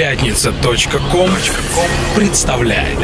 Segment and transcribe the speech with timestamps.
[0.00, 1.28] Пятница.ком
[2.16, 2.96] представляет.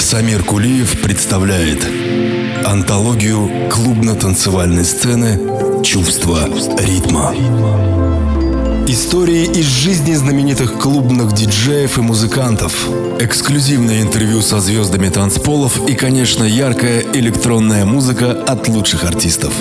[0.00, 1.86] Самир Кулиев представляет
[2.66, 6.48] антологию клубно-танцевальной сцены «Чувство
[6.80, 7.32] ритма».
[8.90, 12.88] Истории из жизни знаменитых клубных диджеев и музыкантов,
[13.20, 19.52] эксклюзивное интервью со звездами танцполов и, конечно, яркая электронная музыка от лучших артистов.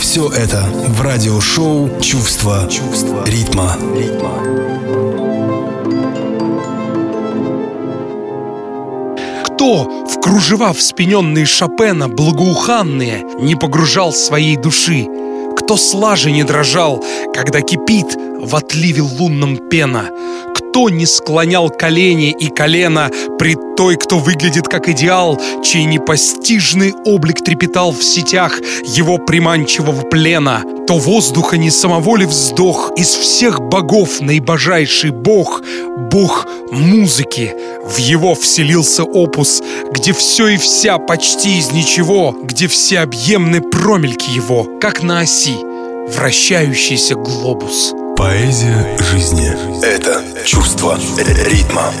[0.00, 2.68] Все это в радиошоу «Чувство,
[3.24, 3.76] ритма».
[9.44, 15.06] Кто в кружева вспененные Шопена благоуханные не погружал своей души?
[15.56, 17.02] Кто слаже не дрожал,
[17.34, 20.10] когда кипит в отливе лунном пена?
[20.72, 27.44] Кто не склонял колени и колено пред той, кто выглядит как идеал, чей непостижный облик
[27.44, 30.62] трепетал в сетях его приманчивого плена?
[30.86, 35.60] То воздуха не самоволи вздох, из всех богов наибожайший бог,
[36.10, 37.52] бог музыки.
[37.84, 44.30] В его вселился опус, где все и вся почти из ничего, где все объемны промельки
[44.30, 45.56] его, как на оси
[46.08, 47.92] вращающийся глобус.
[48.16, 49.52] Поэзия жизни–
[49.84, 51.92] это чувство ритма.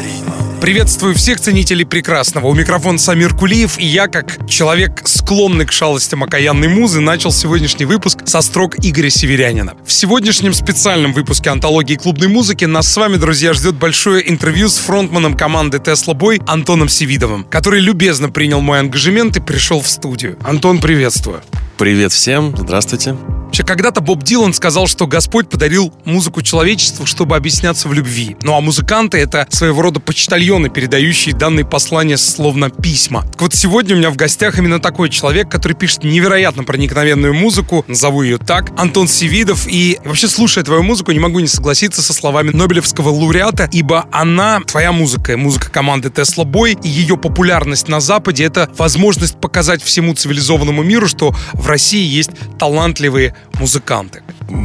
[0.60, 2.46] Приветствую всех ценителей прекрасного.
[2.46, 7.84] У микрофона Самир Кулиев, и я, как человек, склонный к шалостям окаянной музы, начал сегодняшний
[7.84, 9.74] выпуск со строк Игоря Северянина.
[9.84, 14.78] В сегодняшнем специальном выпуске антологии клубной музыки нас с вами, друзья, ждет большое интервью с
[14.78, 20.38] фронтманом команды Tesla Boy Антоном Севидовым, который любезно принял мой ангажемент и пришел в студию.
[20.44, 21.42] Антон, приветствую.
[21.78, 23.16] Привет всем, здравствуйте.
[23.52, 28.34] Вообще, когда-то Боб Дилан сказал, что Господь подарил музыку человечеству, чтобы объясняться в любви.
[28.40, 33.26] Ну а музыканты— это своего рода почтальоны, передающие данные послания словно письма.
[33.30, 37.84] Так вот, сегодня у меня в гостях именно такой человек, который пишет невероятно проникновенную музыку,
[37.88, 39.66] назову ее так, Антон Севидов.
[39.68, 44.60] И вообще, слушая твою музыку, не могу не согласиться со словами Нобелевского лауреата, ибо она,
[44.60, 50.14] твоя музыка, музыка команды Tesla Boy и ее популярность на Западе— это возможность показать всему
[50.14, 54.22] цивилизованному миру, что в России есть талантливые музыканты.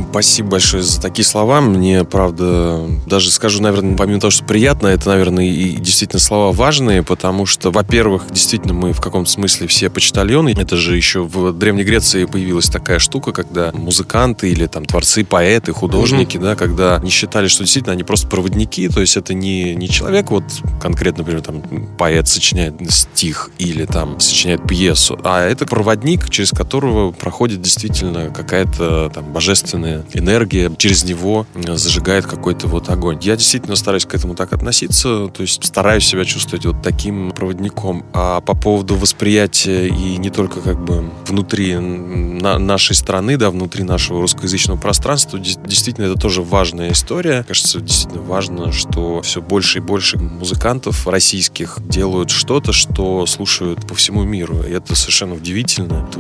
[0.10, 1.62] Спасибо большое за такие слова.
[1.62, 7.04] Мне, правда, даже скажу, наверное, помимо того, что приятно, это, наверное, и действительно слова важные,
[7.04, 10.54] потому что, во-первых, действительно мы в каком-то смысле все почтальоны.
[10.58, 15.72] Это же еще в Древней Греции появилась такая штука, когда музыканты или там творцы, поэты,
[15.74, 16.44] художники, mm-hmm.
[16.44, 20.32] да, когда не считали, что действительно они просто проводники, то есть это не, не человек,
[20.32, 20.44] вот
[20.82, 21.62] конкретно, например, там
[21.98, 29.12] поэт сочиняет стих или там сочиняет пьесу, а это проводник, через которого проходит действительно какая-то
[29.14, 33.20] там божественная энергия через него э, зажигает какой-то вот огонь.
[33.22, 38.06] Я действительно стараюсь к этому так относиться, то есть стараюсь себя чувствовать вот таким проводником.
[38.14, 43.84] А по поводу восприятия и не только как бы внутри на нашей страны, да, внутри
[43.84, 47.44] нашего русскоязычного пространства, действительно это тоже важная история.
[47.48, 53.96] Кажется, действительно важно, что все больше и больше музыкантов российских делают что-то, что слушают по
[53.96, 54.64] всему миру.
[54.64, 56.08] И это совершенно удивительно.
[56.10, 56.20] Это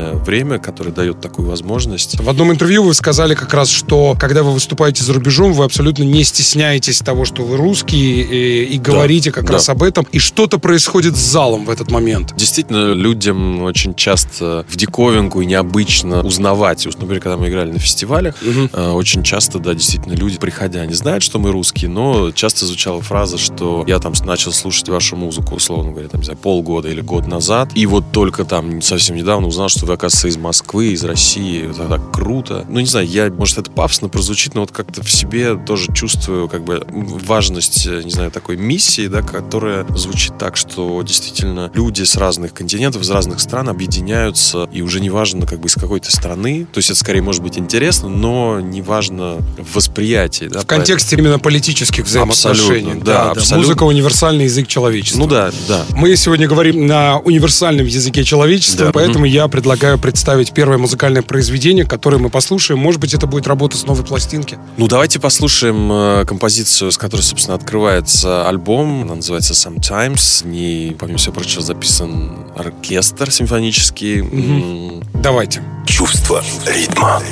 [0.00, 2.18] удивительное время, которое дает такую возможность.
[2.20, 6.02] В одном интервью вы сказали как раз, что когда вы выступаете за рубежом, вы абсолютно
[6.02, 9.52] не стесняетесь того, что вы русские, и, и говорите да, как да.
[9.54, 10.06] раз об этом.
[10.12, 12.34] И что-то происходит с залом в этот момент.
[12.36, 16.86] Действительно, людям очень часто в диковинку и необычно узнавать.
[16.86, 18.94] Например, когда мы играли на фестивалях, угу.
[18.94, 23.38] очень часто, да, действительно, люди, приходя, они знают, что мы русские, но часто звучала фраза,
[23.38, 27.26] что я там начал слушать вашу музыку, условно говоря, там, не знаю, полгода или год
[27.26, 31.70] назад, и вот только там совсем недавно узнал, что оказывается, из Москвы, из России.
[31.70, 32.64] Это так круто.
[32.68, 36.48] Ну, не знаю, я, может, это пафосно прозвучит, но вот как-то в себе тоже чувствую
[36.48, 42.02] как бы важность, э, не знаю, такой миссии, да, которая звучит так, что действительно люди
[42.02, 46.10] с разных континентов, из разных стран объединяются, и уже не важно как бы из какой-то
[46.10, 50.46] страны, то есть это скорее может быть интересно, но не важно в восприятии.
[50.46, 52.92] Да, в контексте именно политических взаимоотношений.
[52.92, 53.56] Абсолютно, да, да, абсолютно.
[53.56, 55.18] Музыка— универсальный язык человечества.
[55.18, 55.84] Ну да, да.
[55.94, 58.92] Мы сегодня говорим на универсальном языке человечества, да.
[58.92, 59.30] поэтому mm-hmm.
[59.30, 62.78] я предлагаю представить первое музыкальное произведение, которое мы послушаем.
[62.80, 64.58] Может быть, это будет работа с новой пластинки.
[64.76, 69.02] Ну, давайте послушаем э, композицию, с которой, собственно, открывается альбом.
[69.02, 70.42] Она называется Sometimes.
[70.42, 74.20] В ней, помимо всего прочего, записан оркестр симфонический.
[74.20, 75.02] Угу.
[75.14, 75.62] Давайте.
[75.86, 77.22] Чувство ритма.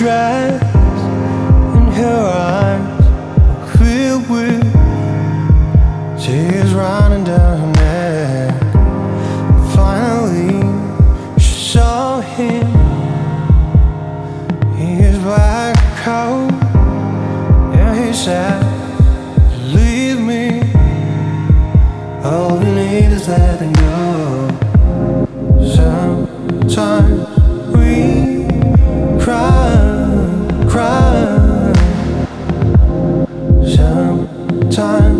[0.00, 0.62] dress
[1.76, 2.99] and her eyes
[6.80, 8.54] running down her neck.
[9.74, 10.60] Finally,
[11.38, 12.66] she saw him.
[14.76, 16.60] His black coat
[18.10, 18.60] you said,
[19.72, 20.62] leave me.
[22.24, 24.48] All we need is letting go.
[25.76, 27.20] Sometimes
[27.76, 28.48] we
[29.22, 29.70] cry,
[30.68, 31.72] cry.
[33.76, 35.19] Sometimes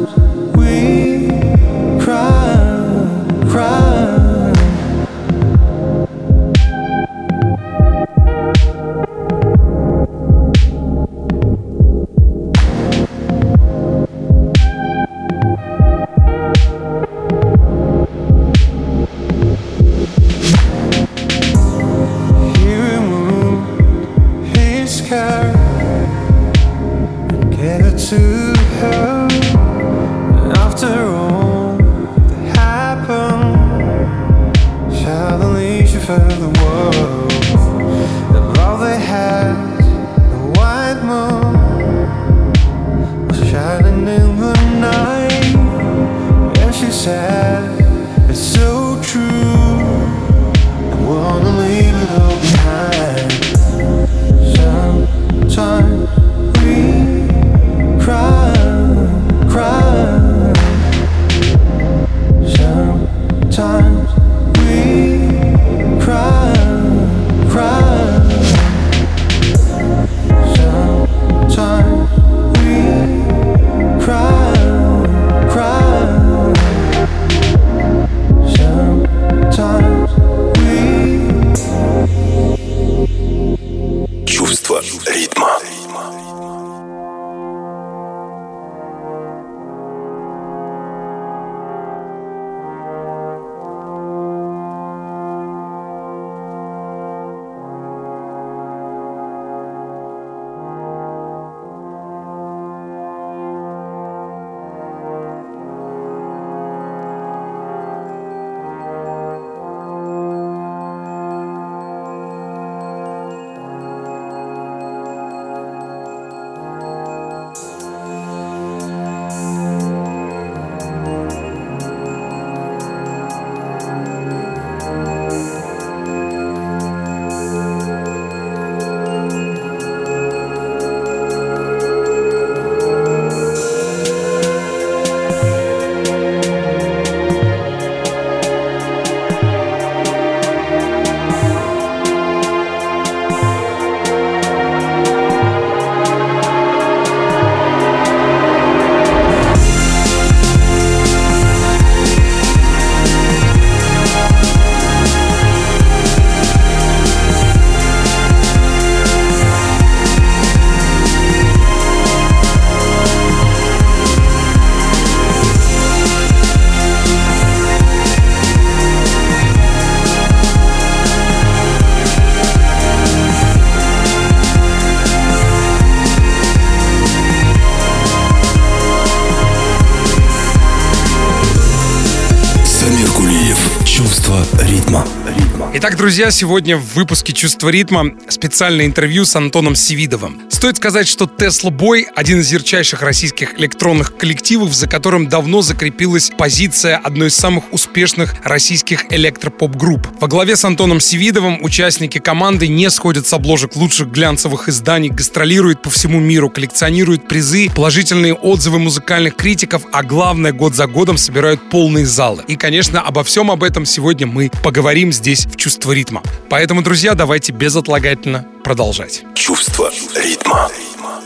[186.10, 190.49] друзья, сегодня в выпуске «Чувство ритма» специальное интервью с Антоном Севидовым.
[190.60, 196.30] Стоит сказать, что Tesla Boy— один из ярчайших российских электронных коллективов, за которым давно закрепилась
[196.36, 200.06] позиция одной из самых успешных российских электропоп-групп.
[200.20, 205.80] Во главе с Антоном Севидовым участники команды не сходят с обложек лучших глянцевых изданий, гастролируют
[205.80, 211.70] по всему миру, коллекционируют призы, положительные отзывы музыкальных критиков, а главное, год за годом собирают
[211.70, 212.44] полные залы.
[212.48, 216.22] И, конечно, обо всем об этом сегодня мы поговорим здесь в «Чувство ритма».
[216.50, 219.24] Поэтому, друзья, давайте безотлагательно продолжать.
[219.34, 220.49] Чувство ритма.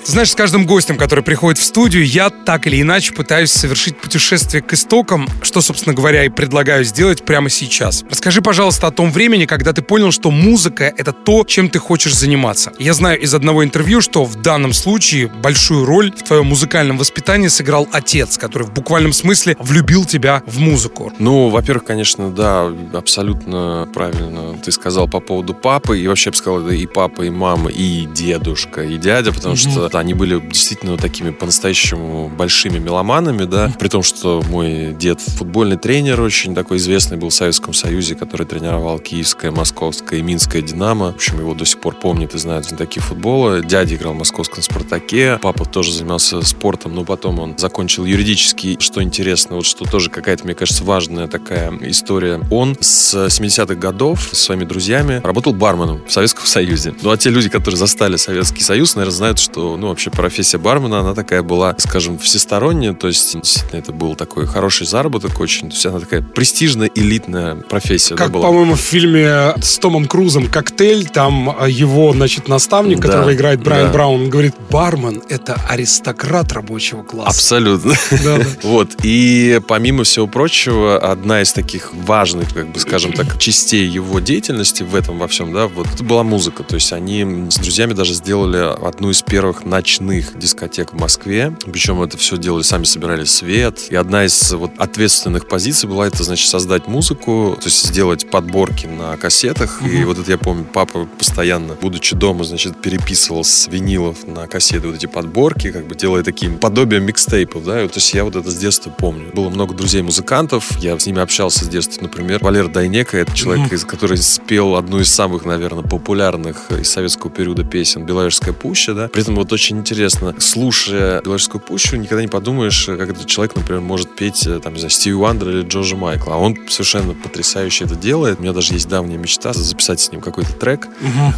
[0.04, 3.97] Ты знаешь, с каждым гостем, который приходит в студию, я так или иначе пытаюсь совершить
[3.97, 8.04] путешествие к истокам, что, собственно говоря, и предлагаю сделать прямо сейчас.
[8.11, 12.14] Расскажи, пожалуйста, о том времени, когда ты понял, что музыка— это то, чем ты хочешь
[12.14, 12.71] заниматься.
[12.78, 17.49] Я знаю из одного интервью, что в данном случае большую роль в твоем музыкальном воспитании
[17.49, 21.14] сыграл отец, который в буквальном смысле влюбил тебя в музыку.
[21.19, 25.99] Ну, во-первых, конечно, да, абсолютно правильно ты сказал по поводу папы.
[25.99, 29.56] И вообще, я бы сказал, это и папа, и мама, и дедушка, и дядя, потому
[29.56, 35.21] что да, они были действительно такими по-настоящему большими меломанами, да, при том, что мой дед
[35.21, 40.62] футбольный тренер очень такой известный был в Советском Союзе, который тренировал Киевское, Московское и Минское
[40.62, 41.12] Динамо.
[41.12, 43.61] В общем, его до сих пор помнят и знают знатоки футбола.
[43.61, 48.76] Дядя играл в московском Спартаке, папа тоже занимался спортом, но потом он закончил юридический.
[48.80, 52.40] Что интересно, вот что тоже какая-то, мне кажется, важная такая история.
[52.50, 56.94] Он с 70-х годов со своими друзьями работал барменом в Советском Союзе.
[57.02, 60.58] Ну, а те люди, которые застали Советский Союз, наверное, наверное, знают, что, ну, вообще профессия
[60.58, 65.68] бармена, она такая была, скажем, всесторонняя, то есть, действительно, это был такой хороший заработок очень,
[65.68, 68.14] то есть она такая престижная, элитная профессия.
[68.14, 73.34] Как, по-моему, в фильме с Томом Крузом «Коктейль», там а, его, значит, наставник, Да, которого
[73.34, 73.92] играет Брайан да.
[73.92, 77.30] Браун, говорит, бармен— это аристократ рабочего класса.
[77.30, 77.94] Абсолютно.
[78.11, 78.44] Да, да.
[78.62, 78.90] Вот.
[79.02, 84.82] И помимо всего прочего, одна из таких важных, как бы, скажем так, частей его деятельности
[84.82, 86.62] в этом во всем, да, вот это была музыка.
[86.62, 88.58] То есть они с друзьями даже сделали
[88.95, 91.53] одну из первых ночных дискотек в Москве.
[91.67, 93.89] Причем это все делали, сами собирали свет.
[93.91, 98.87] И одна из вот ответственных позиций была это, значит, создать музыку, то есть сделать подборки
[98.87, 99.83] на кассетах.
[99.83, 104.87] И вот это я помню, папа постоянно, будучи дома, значит, переписывал с винилов на кассеты
[104.87, 108.37] вот эти подборки, как бы делая такие подобие микстейпов, да, и то есть я вот
[108.37, 109.31] это с детства помню.
[109.35, 113.85] Было много друзей-музыкантов, я с ними общался с детства, например, Валер Дайнека, это человек, из,
[113.85, 119.23] который спел одну из самых, наверное, популярных из советского периода песен «Беловежская пуща», да, при
[119.23, 124.16] этом вот очень интересно, слушая «Беловежскую пущу», никогда не подумаешь, как этот человек, например, может
[124.16, 127.95] петь, э, там, не знаю, Стиви Уандер или Джорджа Майкла, а он совершенно потрясающе это
[127.95, 130.88] делает, у меня даже есть давняя мечта записать с ним какой-то трек,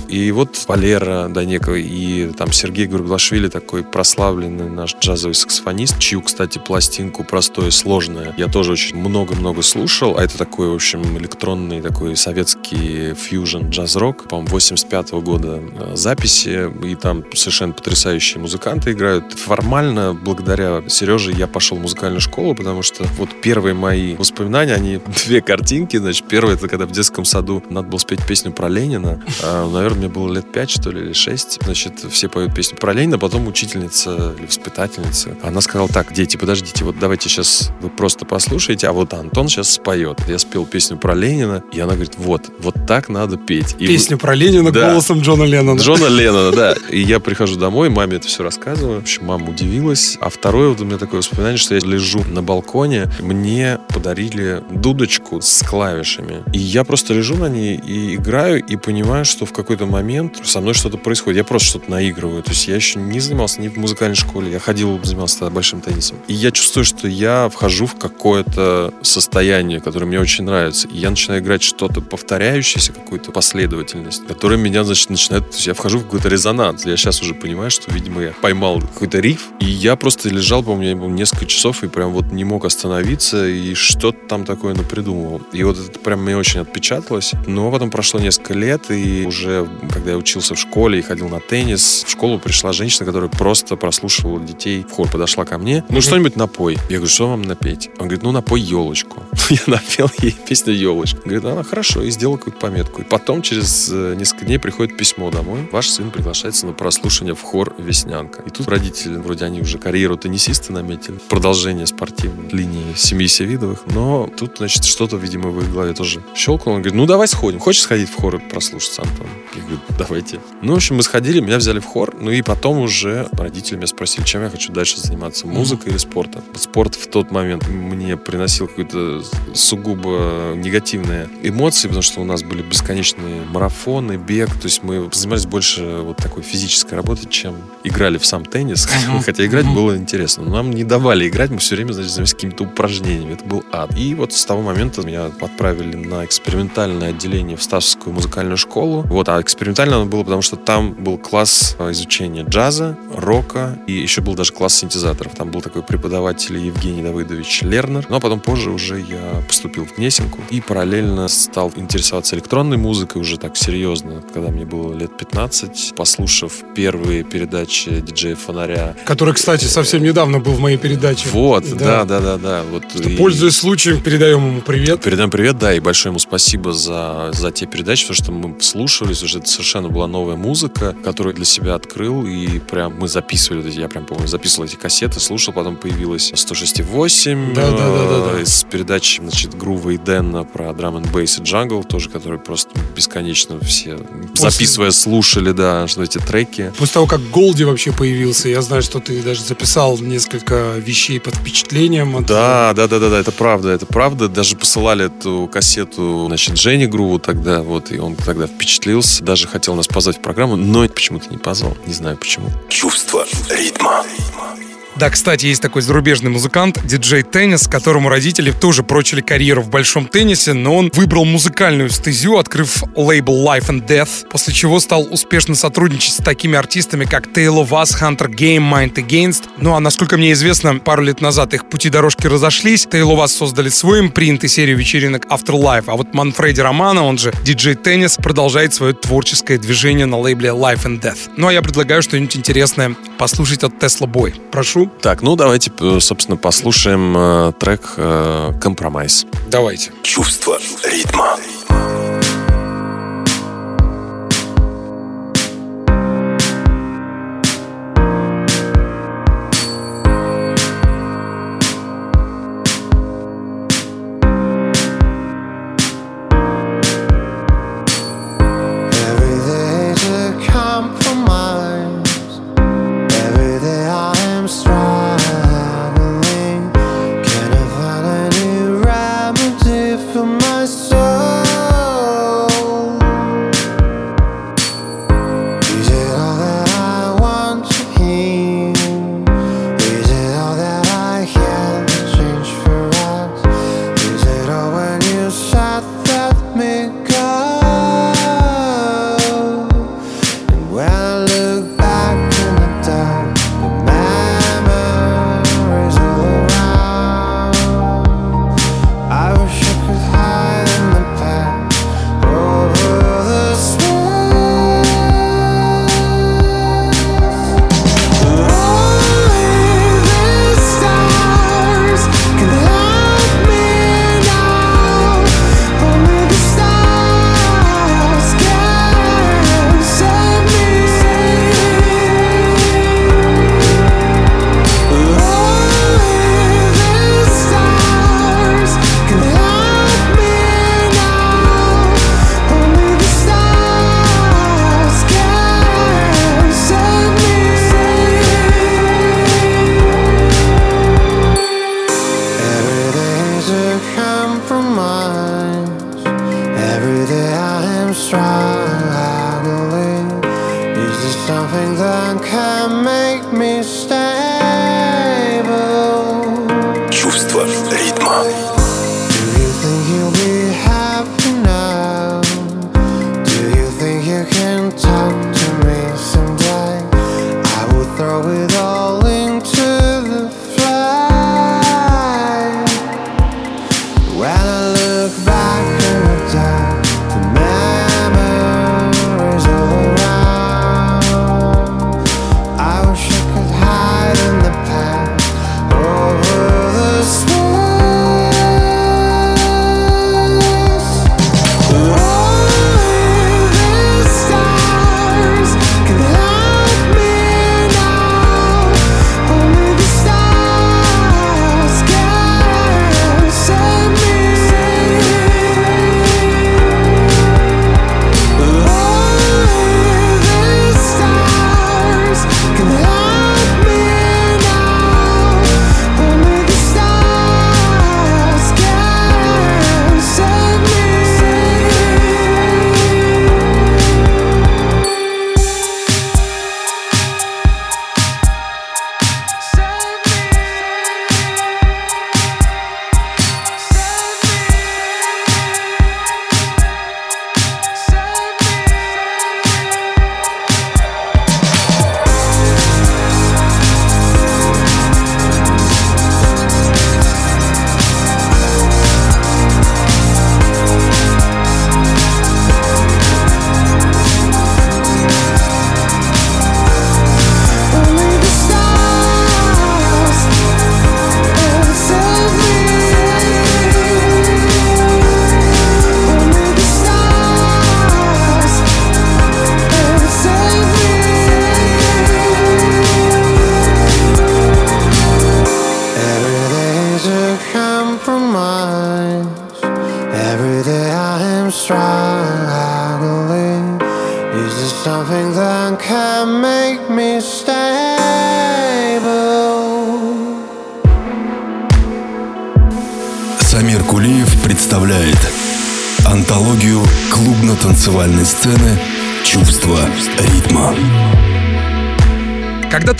[0.09, 6.59] и вот Валера Данеков и там Сергей Гурглашвили, такой прославленный наш джазовый саксофонист, чью, кстати,
[6.59, 11.83] пластинку «Простое и сложное» я тоже очень много-много слушал, а это такой, в общем, электронный
[11.83, 19.33] такой советский фьюжн джаз-рок, по-моему, 85 года э, записи, и там совершенно потрясающие музыканты играют.
[19.39, 25.01] Формально, благодаря Сереже, я пошел в музыкальную школу, потому что вот первые мои воспоминания, они
[25.27, 29.23] две картинки, значит, первое, это когда в детском саду надо было спеть песню про Ленина,
[29.43, 32.93] А, наверное, мне было лет пять, что ли, или шесть, значит, все поют песню про
[32.93, 38.25] Ленина, потом учительница или воспитательница, она сказала, так, дети, подождите, вот давайте сейчас вы просто
[38.25, 40.19] послушаете, а вот Антон сейчас споет.
[40.29, 43.75] Я спел песню про Ленина, и она говорит, вот, вот так надо петь.
[43.79, 44.91] И Песню про Ленина Да.
[44.91, 45.81] голосом Джона Леннона.
[45.81, 46.75] Джона Леннона, да.
[46.91, 49.01] И я прихожу домой, маме это все рассказываю.
[49.01, 50.19] В общем, мама удивилась.
[50.21, 55.41] А второе вот у меня такое воспоминание, что я лежу на балконе, мне подарили дудочку
[55.41, 56.43] с клавишами.
[56.53, 60.61] И я просто лежу на ней и играю, и понимаю, что в какой-то момент со
[60.61, 61.39] мной что-то происходит.
[61.39, 62.43] Я просто что-то наигрываю.
[62.43, 64.51] То есть я еще не занимался ни в музыкальной школе.
[64.51, 66.19] Я ходил, занимался большим теннисом.
[66.29, 70.89] И я чувствую, что я вхожу в какое-то состояние, которое мне очень нравится.
[70.89, 75.51] И я начинаю играть что-то повторяющееся, какую-то последовательность, которая меня, значит, начинает...
[75.51, 76.87] То есть я вхожу в какой-то резонанс.
[76.87, 81.09] Я сейчас уже понимаю, что, видимо, я поймал какой-то риф, и я просто лежал, по-моему,
[81.09, 85.41] несколько часов и прям вот не мог остановиться, и что-то там такое напридумывал.
[85.53, 87.33] И вот это прям мне очень отпечаталось.
[87.47, 91.39] Но потом прошло несколько лет, и уже, когда я учился в школе и ходил на
[91.39, 95.85] теннис, в школу пришла женщина, которая просто прослушивала детей в хор, подошла ко мне.
[95.89, 96.77] Ну, что-нибудь напой.
[96.89, 97.89] Я говорю, что вам напеть?
[97.99, 99.23] Он говорит, ну, напой елочку.
[99.51, 101.21] Я напел ей песню елочка.
[101.21, 103.03] Говорит, она хорошо, и сделал какую-то пометку.
[103.03, 105.69] И потом, через э, несколько дней, приходит письмо домой.
[105.71, 106.96] Ваш сын приглашается на прослушивание
[107.35, 108.43] в хор «Веснянка».
[108.43, 113.87] И тут родители, вроде они уже карьеру теннисиста наметили, продолжение спортивной линии семьи Севидовых.
[113.87, 116.77] Но тут, значит, что-то, видимо, в их голове тоже щелкнуло.
[116.77, 117.59] Он говорит, ну, давай сходим.
[117.59, 119.27] Хочешь сходить в хор и прослушаться, Антон?
[119.55, 120.41] Я говорю, давайте.
[120.63, 122.15] Ну, в общем, мы сходили, меня взяли в хор.
[122.21, 126.43] Ну, и потом уже родители меня спросили, чем я хочу дальше заниматься, музыкой или спортом.
[126.55, 129.23] Спорт в тот момент мне приносил какую-то
[129.55, 134.49] сугубо негативные эмоции, потому что у нас были бесконечные марафоны, бег.
[134.55, 138.89] То есть мы занимались больше вот такой физической работой, чем играли в сам теннис.
[139.25, 140.45] Хотя играть было интересно.
[140.45, 143.35] Но нам не давали играть, мы все время, значит, занимались какими-то упражнениями.
[143.35, 143.97] Это был ад.
[143.97, 149.03] И вот с того момента меня отправили на экспериментальное отделение в Ставскую музыкальную школу.
[149.03, 153.93] Вот, а экспериментально оно было, потому что там был класс э, изучения джаза, рока, и
[153.93, 155.35] еще был даже класс синтезаторов.
[155.35, 158.07] Там был такой преподаватель Евгений Давыдович Лернер.
[158.09, 163.21] Ну, а потом позже уже я поступил в Гнесинку и параллельно стал интересоваться электронной музыкой
[163.21, 168.95] уже так серьезно, когда мне было лет 15, послушав первые передачи диджея Фонаря.
[169.07, 171.27] Который, кстати, совсем недавно был в моей передаче.
[171.33, 172.63] Вот, да, да, да, да.
[172.71, 175.01] Вот, и- Пользуясь случаем, передаем ему привет.
[175.01, 179.23] Передаем привет, да, и большое ему спасибо за, за те передачи, потому что мы слушались,
[179.23, 183.89] уже это совершенно была новая музыка, которую для себя открыл, и прям мы записывали, я
[183.89, 188.39] прям помню, записывал эти кассеты, слушал, потом появилась 106.8 Да, да, да, да, да.
[188.39, 192.39] э, из передач, значит, Грува и Дэнна про драм н бейс и джангл, тоже, которые
[192.39, 193.99] просто бесконечно все,
[194.35, 196.66] записывая, слушали, да, что эти треки.
[196.79, 201.35] После того, как Голди вообще появился, я знаю, что ты даже записал несколько вещей под
[201.37, 202.17] впечатлением.
[202.17, 204.29] от- Да, да, да, да, да, это правда, это правда.
[204.29, 209.75] Даже посылали эту кассету, значит, Жене Груву тогда, вот, и он тогда впечатлился, даже хотел
[209.75, 212.49] нас позвать в программу, но почему-то не позвал, не знаю почему.
[212.69, 214.03] Чувство ритма.
[214.03, 214.66] Когда-то
[214.99, 220.07] да, кстати, есть такой зарубежный музыкант, диджей Теннис, которому родители тоже прочили карьеру в большом
[220.07, 225.55] теннисе, но он выбрал музыкальную стезю, открыв лейбл Life and Death, после чего стал успешно
[225.55, 229.45] сотрудничать с такими артистами, как Taylor Вас, Hunter Game, Mind Against.
[229.59, 233.69] Ну а насколько мне известно, пару лет назад их пути дорожки разошлись, Taylor Вас создали
[233.69, 238.73] свой импринт и серию вечеринок Afterlife, а вот Манфреди Романа, он же диджей Теннис, продолжает
[238.73, 241.29] свое творческое движение на лейбле Life and Death.
[241.37, 244.35] Ну а я предлагаю что-нибудь интересное послушать от Tesla Boy.
[244.51, 249.27] Прошу так, ну давайте, э, собственно, послушаем э, трек э, «Compromise».
[249.49, 249.93] Давайте.
[250.03, 251.37] Чувство ритма.
[251.39, 252.26] ритма.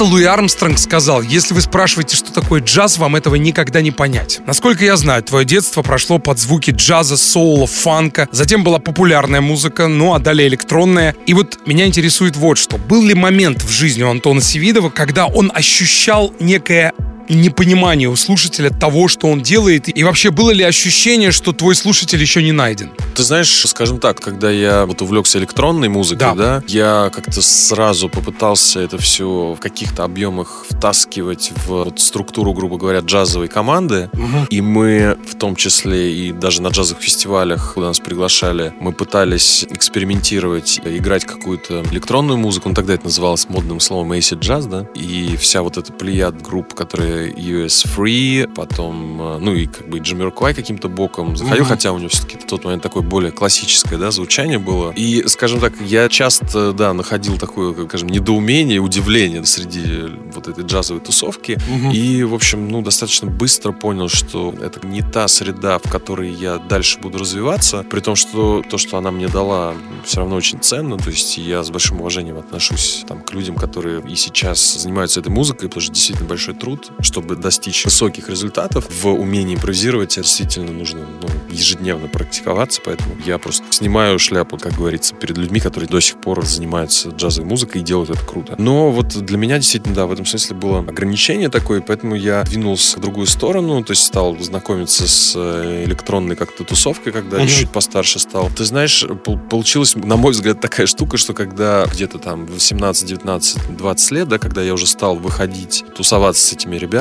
[0.07, 4.41] Луи Армстронг сказал, если вы спрашиваете, что такое джаз, вам этого никогда не понять.
[4.47, 9.89] Насколько я знаю, твое детство прошло под звуки джаза, соула, фанка, затем была популярная музыка,
[9.89, 11.17] ну а далее электронная.
[11.27, 12.79] И вот меня интересует вот что.
[12.79, 16.93] Был ли момент в жизни у Антона Севидова, когда он ощущал некое
[17.35, 19.89] непонимание у слушателя того, что он делает?
[19.97, 22.91] И вообще было ли ощущение, что твой слушатель еще не найден?
[23.15, 26.35] Ты знаешь, скажем так, когда я вот увлекся электронной музыкой, Да.
[26.35, 32.79] да, я как-то сразу попытался это все в каких-то объемах втаскивать в вот структуру, грубо
[32.79, 34.11] говоря, джазовой команды.
[34.51, 39.65] И мы в том числе и даже на джазовых фестивалях, куда нас приглашали, мы пытались
[39.71, 42.69] экспериментировать, играть какую-то электронную музыку.
[42.69, 44.87] Ну, тогда это называлось модным словом acid джаз, да.
[44.95, 49.99] И вся вот эта плеяд групп, которые US Free, потом, э, ну и как бы
[49.99, 51.69] Джамирквай каким-то боком заходил, Мгм.
[51.73, 54.93] хотя у него все-таки в тот момент такое более классическое, да, звучание было.
[54.97, 61.01] И, скажем так, я часто, да, находил такое, скажем, недоумение, удивление среди вот этой джазовой
[61.01, 61.59] тусовки.
[61.93, 66.59] И, в общем, ну, достаточно быстро понял, что это не та среда, в которой я
[66.59, 69.75] дальше буду развиваться, при том, что то, что она мне дала,
[70.05, 74.03] все равно очень ценно, то есть я с большим уважением отношусь там, к людям, которые
[74.09, 79.07] и сейчас занимаются этой музыкой, потому что действительно большой труд, чтобы достичь высоких результатов в
[79.09, 85.39] умении импровизировать, действительно нужно ну, ежедневно практиковаться, поэтому я просто снимаю шляпу, как говорится, перед
[85.39, 88.55] людьми, которые до сих пор занимаются джазовой музыкой и делают это круто.
[88.59, 92.99] Но вот для меня действительно, да, в этом смысле было ограничение такое, поэтому я двинулся
[92.99, 97.47] в другую сторону, то есть стал знакомиться с э, электронной как-то тусовкой, когда Мгм.
[97.49, 98.51] чуть постарше стал.
[98.55, 103.77] Ты знаешь, пол- получилась, на мой взгляд, такая штука, что когда где-то там 18, 19,
[103.77, 106.96] 20 лет, да, когда я уже стал выходить, тусоваться с этими ребятами,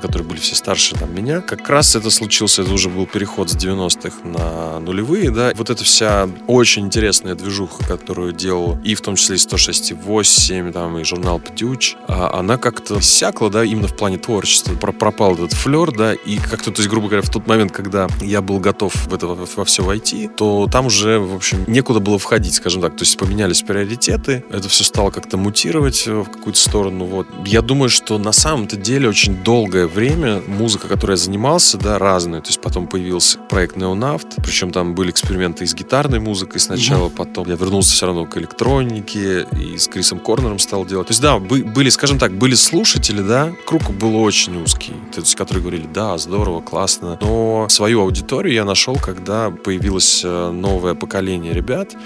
[0.00, 3.56] которые были все старше там меня, как раз это случилось, это уже был переход с
[3.56, 9.16] 90-х на нулевые, да, вот эта вся очень интересная движуха, которую делал и в том
[9.16, 14.18] числе и 106.8, там, и журнал «Птюч», а она как-то иссякла, да, именно в плане
[14.18, 14.74] творчества.
[14.74, 18.08] Про- Пропал этот флер, да, и как-то, то есть, грубо говоря, в тот момент, когда
[18.20, 22.00] я был готов в это во, во все войти, то там уже, в общем, некуда
[22.00, 22.96] было входить, скажем так.
[22.96, 27.04] То есть поменялись приоритеты, это все стало как-то мутировать э, в какую-то сторону.
[27.04, 27.26] Вот.
[27.46, 32.40] Я думаю, что на самом-то деле очень долгое время музыка, которой я занимался, да, разная.
[32.40, 37.08] То есть потом появился проект Неонавт, причем там были эксперименты и с гитарной музыкой сначала,
[37.08, 41.08] потом я вернулся все равно к электронике и с Крисом Корнером стал делать.
[41.08, 45.20] То есть да, бы- были, скажем так, были слушатели, да, круг был очень узкий, то
[45.20, 50.94] есть которые говорили, да, здорово, классно, но свою аудиторию я нашел, когда появилось э, новое
[50.94, 51.96] поколение ребят,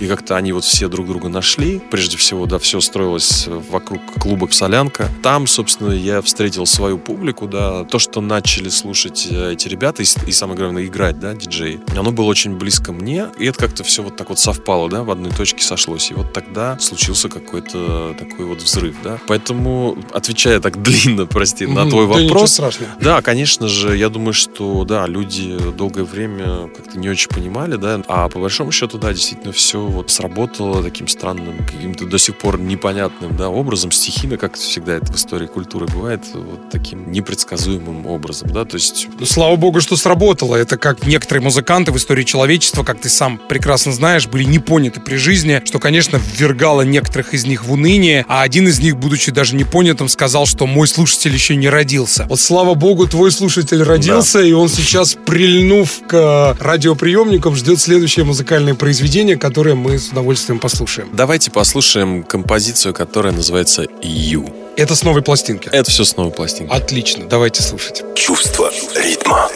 [0.00, 1.80] и как-то они вот все друг друга нашли.
[1.90, 5.08] Прежде всего, да, все строилось вокруг клуба «Солянка».
[5.22, 7.84] Там, собственно, я встретил свою публику, да.
[7.84, 12.12] То, что начали слушать э, эти ребята и, и самое главное, играть, да, диджеи, оно
[12.12, 13.28] было очень близко мне.
[13.38, 16.10] И это как-то все вот так вот совпало, да, в одной точке сошлось.
[16.10, 19.18] И вот тогда случился какой-то такой вот взрыв, да.
[19.26, 22.60] Поэтому, отвечая так длинно, прости, на твой Да вопрос,
[23.00, 28.02] да, конечно же, я думаю, что да, люди долгое время как-то не очень понимали, да,
[28.08, 32.60] а по большому счету, да, действительно все вот сработало таким странным, каким-то до сих пор
[32.60, 38.50] непонятным, да, образом, стихийно, как всегда это в истории культуры бывает, вот таким непредсказуемым образом,
[38.50, 40.56] да, то есть Ну, слава богу, что сработало.
[40.56, 45.00] Это как некоторые музыканты в истории человечества, как ты сам прекрасно знаешь, были не поняты
[45.00, 49.30] при жизни, что, конечно, ввергало некоторых из них в уныние, а один из них, будучи
[49.30, 52.26] даже не понятым, сказал, что мой слушатель еще не родился.
[52.28, 58.74] Вот слава богу, твой слушатель родился, и он сейчас, прильнув к радиоприемникам, ждет следующее музыкальное
[58.74, 61.08] произведение, которое мы с удовольствием послушаем.
[61.12, 64.69] давайте послушаем композицию, которая называется «Ю».
[64.80, 65.68] Это с новой пластинки.
[65.70, 66.72] Это все с новой пластинки.
[66.72, 68.02] Отлично, давайте слушать.
[68.14, 69.50] Чувство ритма.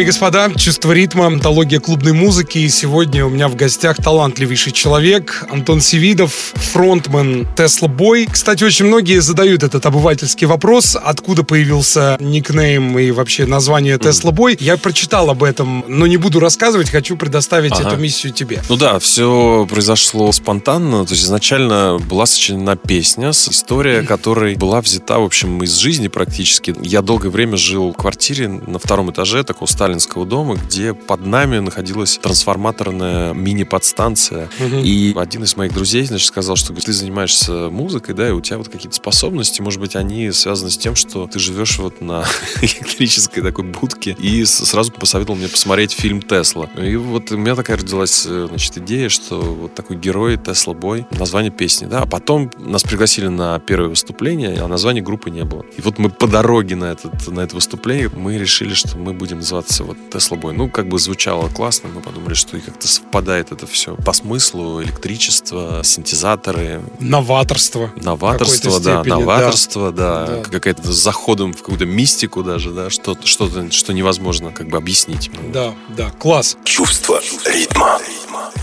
[0.00, 2.56] Дамы и господа, чувство ритма, антология клубной музыки.
[2.56, 8.26] И сегодня у меня в гостях талантливейший человек Антон Севидов, фронтмен Tesla Boy.
[8.32, 14.56] Кстати, очень многие задают этот обывательский вопрос, откуда появился никнейм и вообще название Tesla Boy.
[14.58, 17.90] Я прочитал об этом, но не буду рассказывать, хочу предоставить Ага.
[17.90, 18.62] эту миссию тебе.
[18.70, 21.04] Ну да, все произошло спонтанно.
[21.04, 26.08] То есть изначально была сочинена песня, с- история которой была взята, в общем, из жизни
[26.08, 26.74] практически.
[26.80, 31.58] Я долгое время жил в квартире на втором этаже такого сталинского дома, где под нами
[31.58, 34.48] находилась трансформаторная мини-подстанция.
[34.60, 38.58] И один из моих друзей, значит, сказал, что ты занимаешься музыкой, да, и у тебя
[38.58, 42.24] вот какие-то способности, может быть, они связаны с тем, что ты живешь вот на
[42.62, 44.16] электрической такой будке.
[44.18, 46.68] И сразу посоветовал мне посмотреть фильм «Тесла».
[46.80, 51.06] И вот у меня такая родилась, э, значит, идея, что вот такой герой Тесла Бой,
[51.10, 52.02] название песни, да.
[52.02, 55.64] А потом нас пригласили на первое выступление, а названия группы не было.
[55.76, 59.38] И вот мы по дороге на, этот, на это выступление, мы решили, что мы будем
[59.38, 60.52] называться вот Тесла Бой.
[60.54, 64.82] Ну, как бы звучало классно, мы подумали, что и как-то совпадает это все по смыслу,
[64.82, 67.92] электричество, синтезаторы, Новаторство.
[67.96, 69.18] Новаторство, да, степени, да.
[69.20, 70.42] новаторство, да, Да.
[70.42, 75.30] какая-то с заходом в какую-то мистику даже, да, что-то, что-то, что невозможно как бы объяснить.
[75.52, 76.56] Да, да, класс.
[76.64, 77.98] Чувство ритма.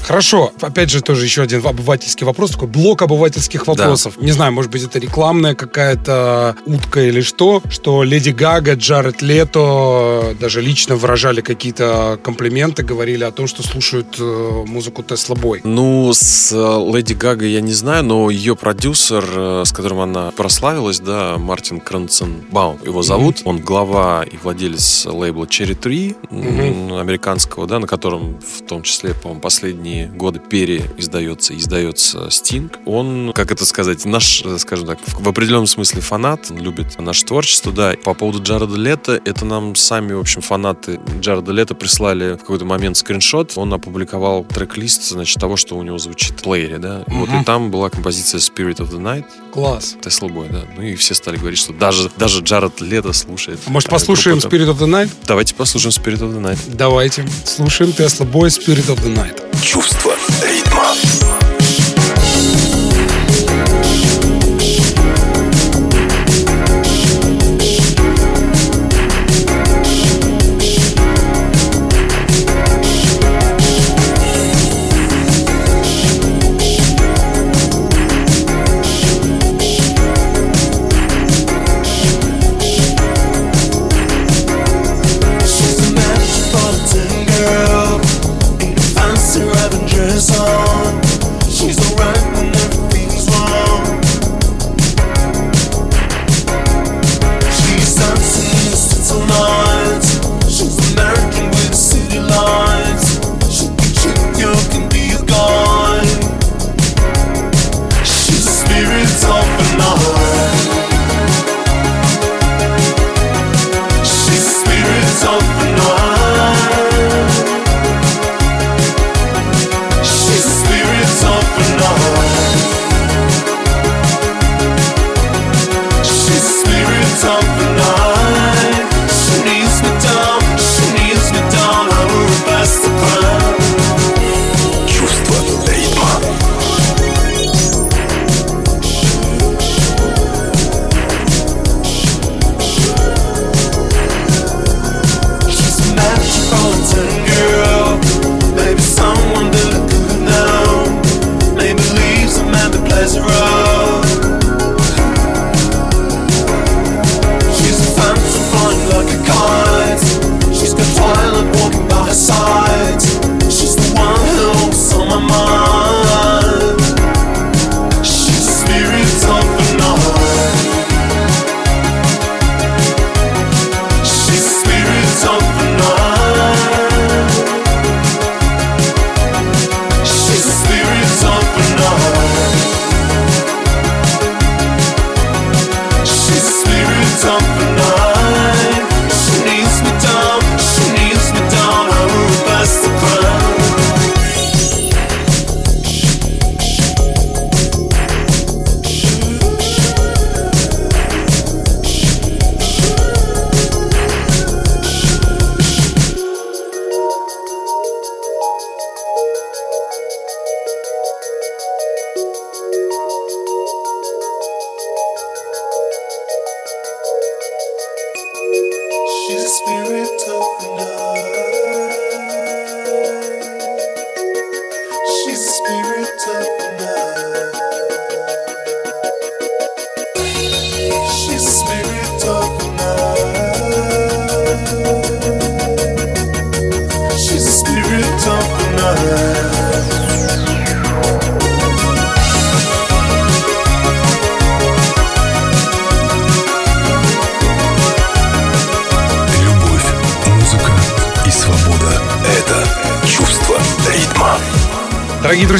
[0.04, 4.18] Хорошо, опять же, тоже еще один обывательский вопрос, такой блок обывательских вопросов.
[4.18, 10.36] Не знаю, может быть, это рекламная какая-то утка или что, что Леди Гага, Джаред Лето
[10.40, 15.62] даже лично выражали какие-то комплименты, говорили о том, что слушают э, музыку Тесла Бой.
[15.64, 20.32] Ну, с э, Леди Гагой я не знаю, но ее продюсер, э, с которым она
[20.32, 23.42] прославилась, да, Мартин Кранценбаум его зовут.
[23.46, 29.14] Он глава и владелец лейбла Cherry 3 м, американского, да, на котором в том числе,
[29.14, 29.42] по-моему,
[29.78, 32.76] последние годы переиздается, издается Sting.
[32.86, 37.26] Он, как это сказать, наш, скажем так, в в определенном смысле фанат, он любит наше
[37.26, 37.94] творчество, да.
[38.04, 42.66] По поводу Джареда Лето, это нам сами, в общем, фанаты Джареда Лето прислали в какой-то
[42.66, 43.54] момент скриншот.
[43.56, 47.04] Он опубликовал трек-лист, значит, того, что у него звучит в плеере, да.
[47.08, 49.98] Вот и там была композиция Spirit of the Night, Класс.
[50.02, 50.62] Tesla Boy, да.
[50.76, 53.60] Ну и все стали говорить, что даже, даже Джаред Лето слушает.
[53.68, 55.12] А Может, э, послушаем Spirit of the Night?
[55.28, 56.60] Давайте послушаем Spirit of the Night.
[56.68, 57.28] Давайте.
[57.44, 59.44] Слушаем Тесла Бой Spirit of the Night.
[59.68, 60.67] Чувство ритма.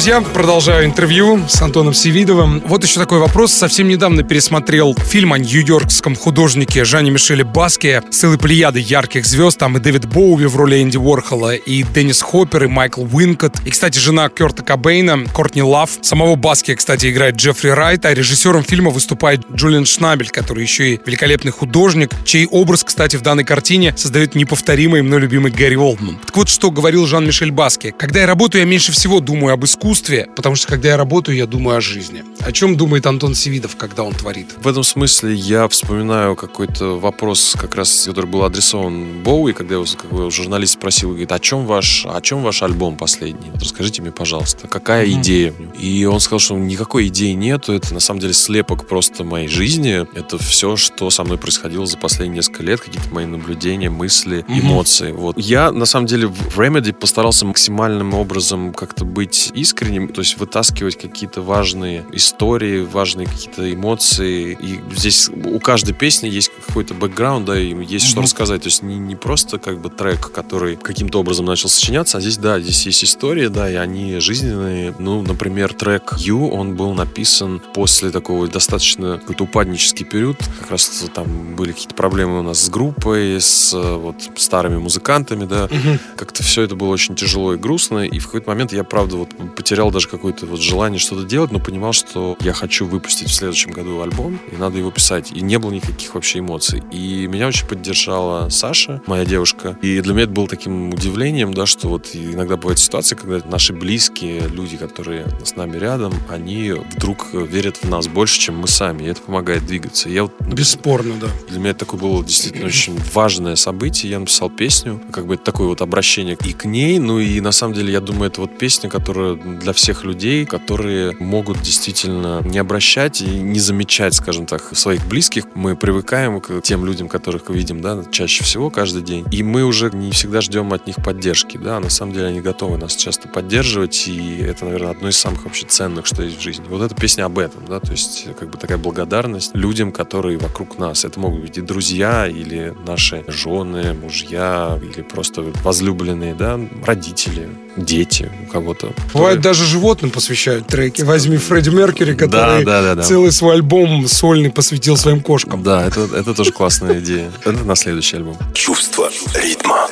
[0.08, 2.62] Друзья, продолжаю интервью с Антоном Севидовым.
[2.64, 3.52] Вот еще такой вопрос.
[3.52, 9.58] Совсем недавно пересмотрел фильм о нью-йоркском художнике Жанне Мишеле Баскии с целой плеядой ярких звезд.
[9.58, 13.70] Там и Дэвид Боуви в роли Энди Уорхола, и Деннис Хоппер, и Майкл Уинкот, и,
[13.70, 15.90] кстати, жена Керта Кобейна, Кортни Лав.
[16.00, 21.00] Самого Баскию, кстати, играет Джеффри Райт, а режиссером фильма выступает Джулиан Шнабель, который еще и
[21.04, 26.18] великолепный художник, чей образ, кстати, в данной картине создает неповторимый мной любимый Гэри Олдман.
[26.24, 27.94] Так вот, что говорил Жан-Мишель Баския.
[27.98, 29.97] Когда я работаю, я меньше всего думаю об искусстве,
[30.36, 32.24] потому что когда я работаю, я думаю о жизни.
[32.40, 34.54] О чем думает Антон Севидов, когда он творит?
[34.60, 39.84] В этом смысле я вспоминаю какой-то вопрос, как раз, который был адресован Боуи, когда его
[39.96, 43.50] как бы, журналист спросил, говорит, о чем ваш, о чем ваш альбом последний?
[43.52, 45.20] Вот расскажите мне, пожалуйста, какая mm-hmm.
[45.20, 45.54] идея?
[45.78, 50.06] И он сказал, что никакой идеи нету, это на самом деле слепок просто моей жизни,
[50.16, 54.60] это все, что со мной происходило за последние несколько лет, какие-то мои наблюдения, мысли, mm-hmm.
[54.60, 55.12] эмоции.
[55.12, 55.38] Вот.
[55.38, 60.96] Я, на самом деле, в Remedy постарался максимальным образом как-то быть искренним, то есть вытаскивать
[60.96, 64.56] какие-то важные истории, важные какие-то эмоции.
[64.60, 68.10] И здесь у каждой песни есть какой-то бэкграунд, да, и есть mm-hmm.
[68.10, 68.62] что рассказать.
[68.62, 72.38] То есть не, не просто как бы трек, который каким-то образом начал сочиняться, а здесь,
[72.38, 74.94] да, здесь есть история, да, и они жизненные.
[74.98, 80.38] Ну, например, трек You, он был написан после такого достаточно какой-то упаднический период.
[80.60, 85.66] Как раз там были какие-то проблемы у нас с группой, с вот старыми музыкантами, да.
[85.66, 86.00] Mm-hmm.
[86.16, 88.06] Как-то все это было очень тяжело и грустно.
[88.06, 89.30] И в какой-то момент я, правда, вот
[89.68, 93.70] потерял даже какое-то вот желание что-то делать, но понимал, что я хочу выпустить в следующем
[93.72, 95.30] году альбом, и надо его писать.
[95.32, 96.82] И не было никаких вообще эмоций.
[96.90, 99.78] И меня очень поддержала Саша, моя девушка.
[99.82, 103.74] И для меня это было таким удивлением, да, что вот иногда бывают ситуации, когда наши
[103.74, 109.02] близкие, люди, которые с нами рядом, они вдруг верят в нас больше, чем мы сами.
[109.02, 110.08] И это помогает двигаться.
[110.08, 111.28] Я вот, Бесспорно, да.
[111.50, 114.12] Для меня это такое было действительно очень важное событие.
[114.12, 116.98] Я написал песню, как бы такое вот обращение и к ней.
[116.98, 121.16] Ну и на самом деле, я думаю, это вот песня, которая для всех людей, которые
[121.18, 125.44] могут действительно не обращать и не замечать, скажем так, своих близких.
[125.54, 129.24] Мы привыкаем к тем людям, которых видим, да, чаще всего каждый день.
[129.30, 131.80] И мы уже не всегда ждем от них поддержки, да.
[131.80, 135.66] На самом деле они готовы нас часто поддерживать, и это, наверное, одно из самых вообще
[135.66, 136.64] ценных, что есть в жизни.
[136.68, 140.78] Вот эта песня об этом, да, то есть как бы такая благодарность людям, которые вокруг
[140.78, 141.04] нас.
[141.04, 148.30] Это могут быть и друзья, или наши жены, мужья, или просто возлюбленные, да, родители, дети
[148.44, 148.92] у кого-то.
[149.14, 151.00] Бывает, даже животным посвящают треки.
[151.00, 155.62] Возьми Фредди Меркьюри, который да, да, да, целый свой альбом сольный посвятил своим кошкам.
[155.62, 157.30] Да, это, это тоже классная идея.
[157.46, 158.36] Это на следующий альбом.
[158.52, 159.88] Чувство ритма.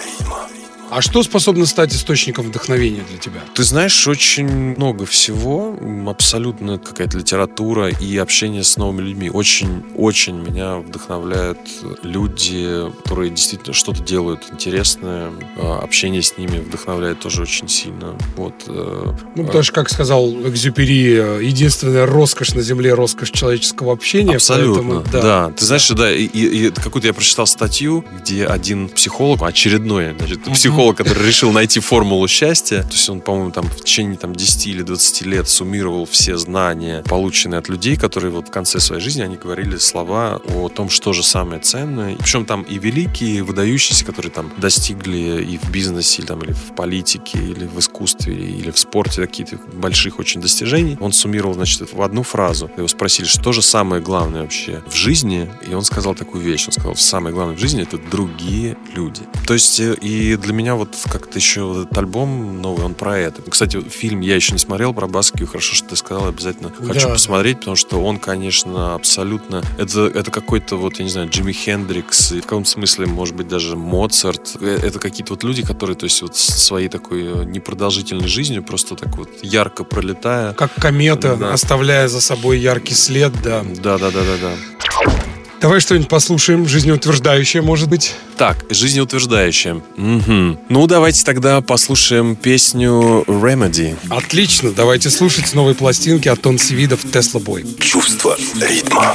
[0.89, 3.41] А что способно стать источником вдохновения для тебя?
[3.55, 5.77] Ты знаешь, очень много всего.
[6.07, 9.31] Абсолютно какая-то литература и общение с новыми людьми.
[9.31, 11.59] Очень-очень меня вдохновляют
[12.03, 15.33] люди, которые действительно что-то делают интересное.
[15.57, 18.17] А, общение с ними вдохновляет тоже очень сильно.
[18.37, 18.55] Вот.
[18.69, 24.37] Э, ну, потому что, как сказал Экзюпери, единственная роскошь на Земле— роскошь человеческого общения.
[24.37, 25.23] Абсолютно, поэтому, да.
[25.23, 25.53] да.
[25.57, 30.76] Ты знаешь, да, и, и какую-то я прочитал статью, где один психолог, очередной, значит, психолог
[30.77, 32.83] психолог, который решил найти формулу счастья.
[32.83, 37.03] То есть он, по-моему, там в течение там, 10 или 20 лет суммировал все знания,
[37.09, 41.15] полученные от людей, которые вот в конце своей жизни, они говорили слова о том, что
[41.15, 42.17] же самое ценное.
[42.17, 46.53] Причем там и великие, и выдающиеся, которые там достигли и в бизнесе, или, там, или
[46.53, 50.99] в политике, или в искусстве, или в спорте какие-то больших очень достижений.
[51.01, 52.71] Он суммировал, значит, в одну фразу.
[52.77, 55.49] Его спросили, что же самое главное вообще в жизни?
[55.67, 56.67] И он сказал такую вещь.
[56.67, 59.23] Он сказал, самое главное в жизни— это другие люди.
[59.47, 63.19] То есть э, и для меня вот как-то еще вот этот альбом новый, он про
[63.19, 63.43] это.
[63.43, 67.13] Кстати, фильм я еще не смотрел про Баскию, хорошо, что ты сказал, обязательно хочу да.
[67.13, 69.63] посмотреть, потому что он, конечно, абсолютно...
[69.79, 73.49] Это, это какой-то вот, я не знаю, Джимми Хендрикс, и в каком смысле, может быть,
[73.49, 74.57] даже Моцарт.
[74.61, 78.97] Э, это какие-то вот люди, которые, то есть вот своей такой э, непродолжительной жизнью просто
[78.97, 80.53] так вот ярко пролетая.
[80.55, 81.53] Как комета, да.
[81.53, 83.65] оставляя за собой яркий след, да.
[83.83, 85.16] Да, да, да, да, да.
[85.61, 88.15] Давай что-нибудь послушаем, жизнеутверждающее, может быть.
[88.37, 89.77] Так, жизнеутверждающее.
[89.97, 90.61] Угу.
[90.69, 93.97] Ну, давайте тогда послушаем песню Remedy.
[94.11, 97.65] Отлично, давайте слушать с новой пластинки от Тон Сивидов Тесла Бой.
[97.81, 99.15] Чувство ритма.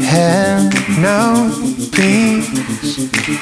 [0.00, 1.52] Had no
[1.92, 2.48] peace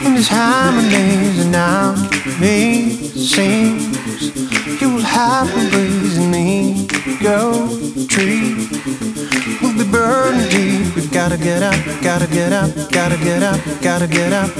[0.05, 1.94] in these harmonies and now
[2.38, 3.88] me seems
[4.80, 6.86] you will have to breathe me
[7.22, 7.68] go
[8.14, 9.18] be
[9.91, 10.95] burned deep.
[10.97, 14.51] We gotta get up, gotta get up, gotta get up, gotta get up.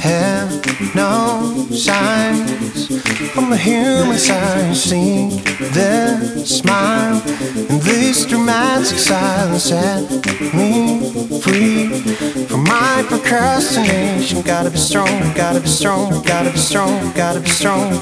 [0.00, 2.86] Have no signs
[3.32, 4.76] from the human side.
[4.76, 5.40] See
[5.72, 7.22] their smile
[7.70, 9.64] in this dramatic silence.
[9.64, 10.10] Set
[10.54, 11.88] me free
[12.46, 14.42] from my procrastination.
[14.42, 17.92] Gotta be strong, gotta be strong, gotta be strong, gotta be strong.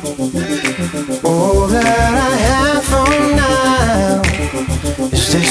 [1.24, 2.19] All that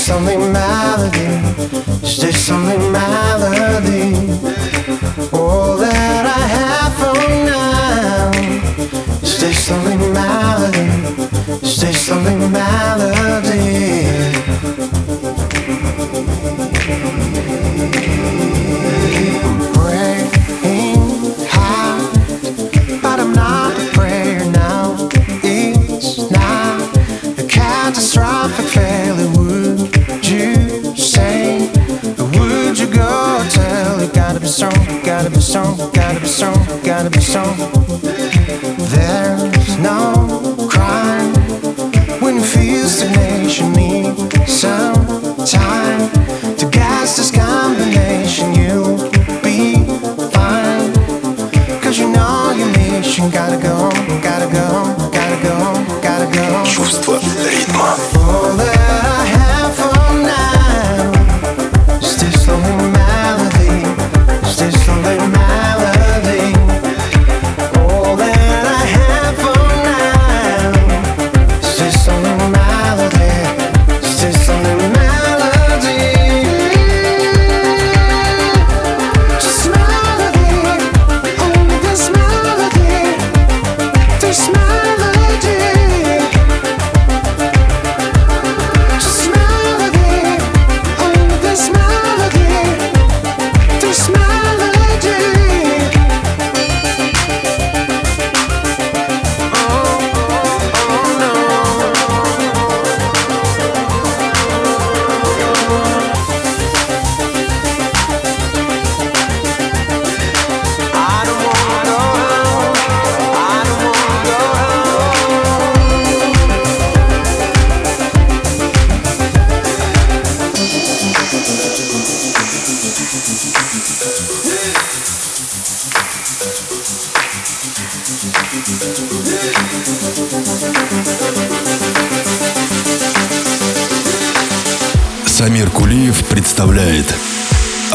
[0.10, 1.30] something melody,
[2.20, 4.08] there's something melody.
[5.32, 8.32] All that I have for now,
[9.40, 10.90] there's something melody,
[11.80, 13.99] there's something melody.
[37.04, 37.79] Gotta be strong.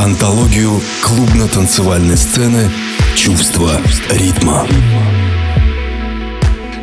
[0.04, 2.70] Антологию клубно-танцевальной сцены
[3.16, 3.80] «Чувство
[4.10, 4.66] ритма».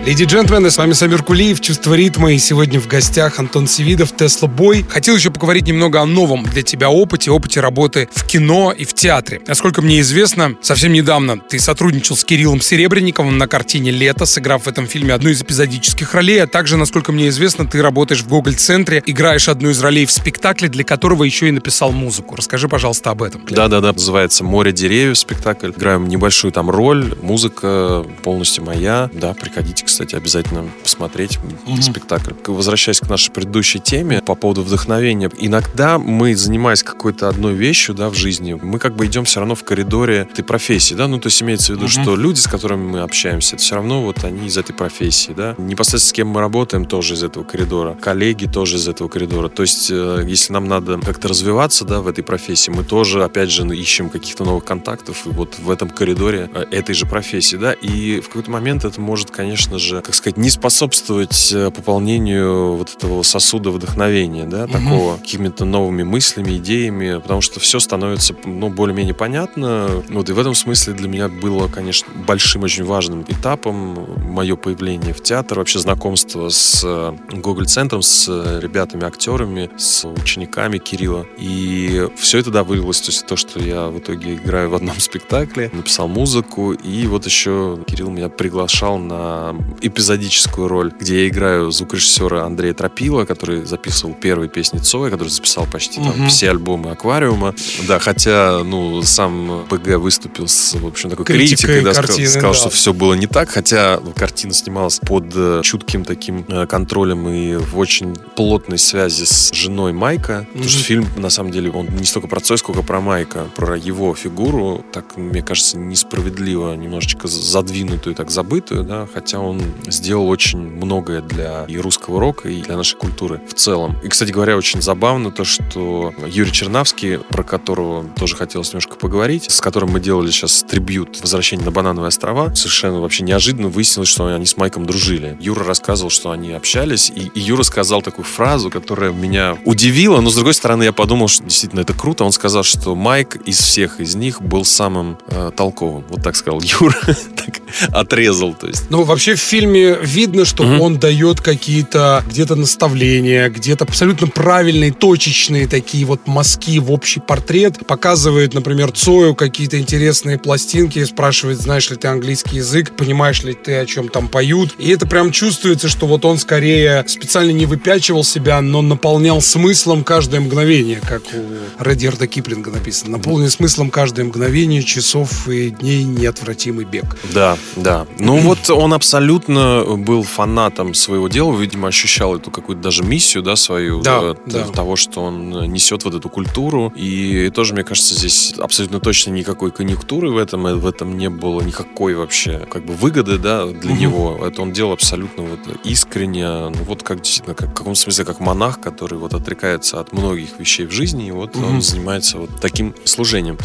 [0.04, 4.16] Леди и джентльмены, с вами Самир Кулиев, «Чувство ритма», и сегодня в гостях Антон Севидов,
[4.16, 4.84] Тесла Бой.
[4.90, 8.96] Хотел еще поговорить немного о новом для тебя опыте, опыте работы в кино и в
[8.96, 9.42] театре.
[9.46, 14.68] Насколько мне известно, совсем недавно ты сотрудничал с Кириллом Серебренниковым на картине «Лето», сыграв в
[14.68, 19.04] этом фильме одну из эпизодических ролей, а также, насколько мне известно, ты работаешь в Гоголь-центре,
[19.06, 22.36] играешь одну из ролей в спектакле, для которого еще и написал музыку.
[22.36, 23.44] Расскажи, пожалуйста, об этом.
[23.48, 25.70] Да-да-да, называется «Море деревьев» спектакль.
[25.70, 29.08] Играем небольшую там роль, музыка полностью моя.
[29.14, 31.38] Да, приходите, кстати, обязательно посмотреть
[31.82, 32.32] спектакль.
[32.48, 35.30] Возвращаясь к нашей предыдущей теме по поводу вдохновения.
[35.38, 39.54] Иногда мы, занимаясь какой-то одной вещью, да, в жизни, мы как бы идем все равно
[39.54, 42.84] в коридоре этой профессии, да, ну, то есть имеется в виду, что люди, с которыми
[42.84, 45.56] мы общаемся, это все равно вот они из этой профессии, да.
[45.58, 47.96] Непосредственно с кем мы работаем, тоже из этого коридора.
[47.96, 49.50] Коллеги тоже из этого коридора.
[49.50, 53.52] То есть, э, если нам надо как-то развиваться, да, в этой профессии, мы тоже, опять
[53.52, 58.22] же, ищем каких-то новых контактов вот в этом коридоре э, этой же профессии, да, и
[58.22, 63.24] в какой-то момент это может, конечно же, как сказать, не способствовать э, пополнению вот этого
[63.24, 69.90] сосуда вдохновения, да, такого какими-то новыми мыслями, идеями, потому что все становится, ну, более-менее понятно.
[70.10, 75.14] Вот и в этом смысле для меня было, конечно, большим, очень важным этапом мое появление
[75.14, 81.26] в театр, вообще знакомство с э, Гоголь-центром, с э, ребятами-актерами, с учениками Кирилла.
[81.38, 85.00] И все это, да, вылилось, то есть то, что я в итоге играю в одном
[85.00, 91.72] спектакле, написал музыку, и вот еще Кирилл меня приглашал на эпизодическую роль, где я играю
[91.72, 97.54] звукорежиссера Андрея Тропила, который записывал первые песни Цоя, который записал почти там все альбомы Аквариума.
[97.88, 102.52] Да, хотя, ну, сам ПГ выступил с, в общем, такой Критикой критикой, да, картины, сказал,
[102.52, 102.58] да.
[102.58, 107.56] что все было не так, хотя картина снималась под э, чутким таким э, контролем и
[107.56, 110.48] в очень плотной связи с женой Майка.
[110.52, 113.78] Потому что фильм, на самом деле, он не столько про Цоя, сколько про Майка, про
[113.78, 114.84] его фигуру.
[114.92, 121.66] Так, мне кажется, несправедливо немножечко задвинутую, так забытую, да, хотя он сделал очень многое для
[121.68, 123.98] и русского рока, и для нашей культуры в целом.
[124.04, 129.50] И, кстати говоря, очень забавно то, что Юрий Чернавский, про которого тоже хотелось немножко поговорить,
[129.50, 134.26] с которым мы делали сейчас трибют «Возвращение на Банановые острова», совершенно вообще неожиданно выяснилось, что
[134.26, 135.38] они с Майком дружили.
[135.40, 140.30] Юра рассказывал, что они общались, и, и Юра сказал такую фразу, которая меня удивила, но,
[140.30, 142.24] с другой стороны, я подумал, что действительно это круто.
[142.24, 146.06] Он сказал, что Майк из всех из них был самым э, толковым.
[146.10, 146.96] Вот так сказал Юра.
[147.36, 148.90] так отрезал, то есть.
[148.90, 156.06] Ну, вообще фильме видно, что он дает какие-то где-то наставления, где-то абсолютно правильные, точечные такие
[156.06, 157.86] вот мазки в общий портрет.
[157.86, 163.76] Показывает, например, Цою какие-то интересные пластинки, спрашивает, знаешь ли ты английский язык, понимаешь ли ты,
[163.76, 164.74] о чем там поют.
[164.78, 170.06] И это прям чувствуется, что вот он скорее специально не выпячивал себя, но наполнял смыслом
[170.06, 173.18] каждое мгновение, как у Редьярда Киплинга написано.
[173.18, 177.18] Наполнен смыслом каждое мгновение, часов и дней неотвратимый бег.
[177.34, 178.08] Да, да.
[178.18, 183.56] Ну вот он абсолютно был фанатом своего дела, видимо, ощущал эту какую-то даже миссию, да,
[183.56, 184.66] свою, Да, э, да.
[184.66, 186.92] того, что он несет вот эту культуру.
[186.96, 191.30] И тоже, мне кажется, здесь абсолютно точно никакой конъюнктуры в этом, э, в этом не
[191.30, 194.40] было никакой вообще как бы выгоды, да, для него.
[194.46, 198.40] Это он делал абсолютно вот искренне, ну вот как действительно, как, в каком смысле, как
[198.40, 202.94] монах, который вот отрекается от многих вещей в жизни, и вот он занимается вот таким
[203.06, 203.58] служением.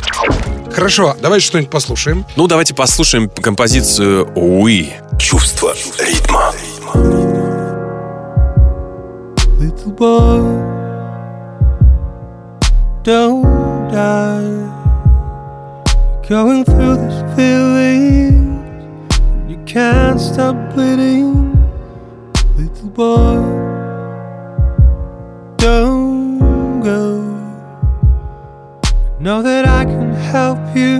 [0.72, 2.24] Хорошо, давай что-нибудь послушаем.
[2.36, 4.92] Ну, давайте послушаем композицию «We».
[5.18, 5.65] Чувство
[5.99, 6.51] ритма.
[9.59, 10.39] Little boy,
[13.03, 13.43] don't
[13.91, 14.69] die.
[16.27, 19.07] Going through this feeling,
[19.47, 21.55] you can't stop bleeding.
[22.57, 23.35] Little boy,
[25.57, 27.21] don't go.
[29.19, 30.97] Know that I can help you.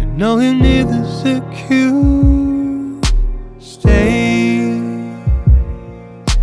[0.00, 2.35] I know you need the secure.
[3.87, 4.67] Stay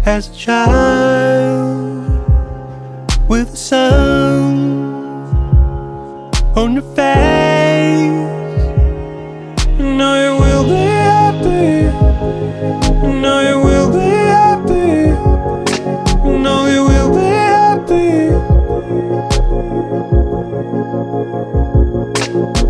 [0.07, 2.09] as a child
[3.29, 4.57] with the sun
[6.57, 8.33] on your face.
[9.79, 11.67] You know you will be happy.
[13.05, 14.95] You know you will be happy.
[16.27, 18.09] You know you will be happy.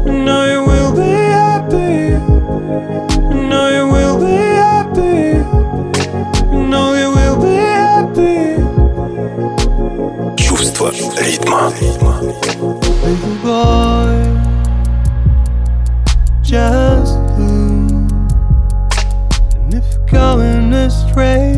[0.05, 1.95] You know you will be happy.
[10.84, 11.72] Чувство ритма.
[13.06, 14.26] Little boy,
[16.42, 18.12] just look.
[19.56, 21.54] And if you're going astray,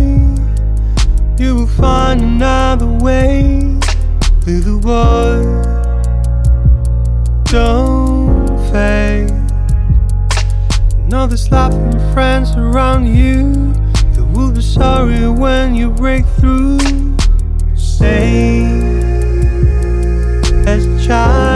[1.39, 3.79] you will find another way.
[4.45, 5.41] Little boy,
[7.45, 9.33] don't fade.
[11.09, 13.73] Know there's laughing friends around you
[14.13, 16.77] that will be sorry when you break through.
[17.73, 18.84] Stay
[20.66, 21.55] as child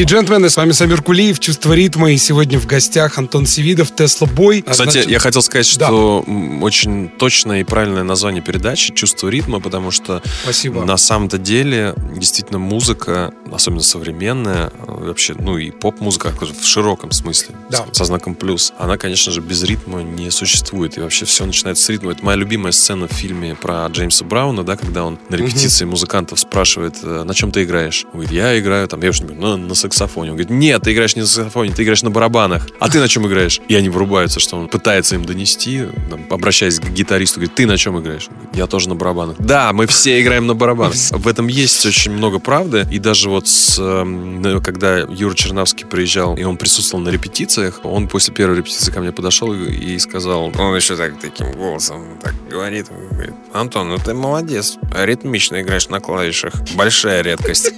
[0.00, 3.94] Леди и джентльмены, с вами Самир Кулиев, «Чувство ритма», и сегодня в гостях Антон Севидов,
[3.94, 4.64] Тесла Бой.
[4.66, 5.88] А, Кстати, значит, я хотел сказать, Да.
[5.88, 10.86] что м, очень точное и правильное название передачи «Чувство ритма», потому что Спасибо.
[10.86, 17.54] на самом-то деле действительно музыка, особенно современная, э, вообще, ну и поп-музыка в широком смысле,
[17.68, 17.84] Да.
[17.92, 20.96] со знаком плюс, она, конечно же, без ритма не существует.
[20.96, 22.12] И вообще все начинается с ритма.
[22.12, 26.40] Это моя любимая сцена в фильме про Джеймса Брауна, да, когда он на репетиции музыкантов
[26.40, 28.04] спрашивает, э, на чем ты играешь?
[28.14, 30.30] Он говорит, я играю там, я уж не помню, «Ну, на саксофоне.
[30.30, 32.66] Он говорит, нет, ты играешь не на саксофоне, ты играешь на барабанах.
[32.78, 33.60] А ты на чем играешь?
[33.68, 37.76] И они врубаются, что он пытается им донести, там, обращаясь к гитаристу, говорит, ты на
[37.76, 38.28] чем играешь?
[38.28, 39.36] Он говорит, я тоже на барабанах.
[39.38, 40.94] Да, мы все играем на барабанах.
[40.94, 42.86] В этом есть очень много правды.
[42.90, 48.08] И даже вот с, эм, когда Юра Чернавский приезжал, и он присутствовал на репетициях, он
[48.08, 52.86] после первой репетиции ко мне подошел и, сказал, он еще так таким голосом так говорит,
[53.10, 56.54] говорит, Антон, ну ты молодец, ритмично играешь на клавишах.
[56.74, 57.72] Большая редкость.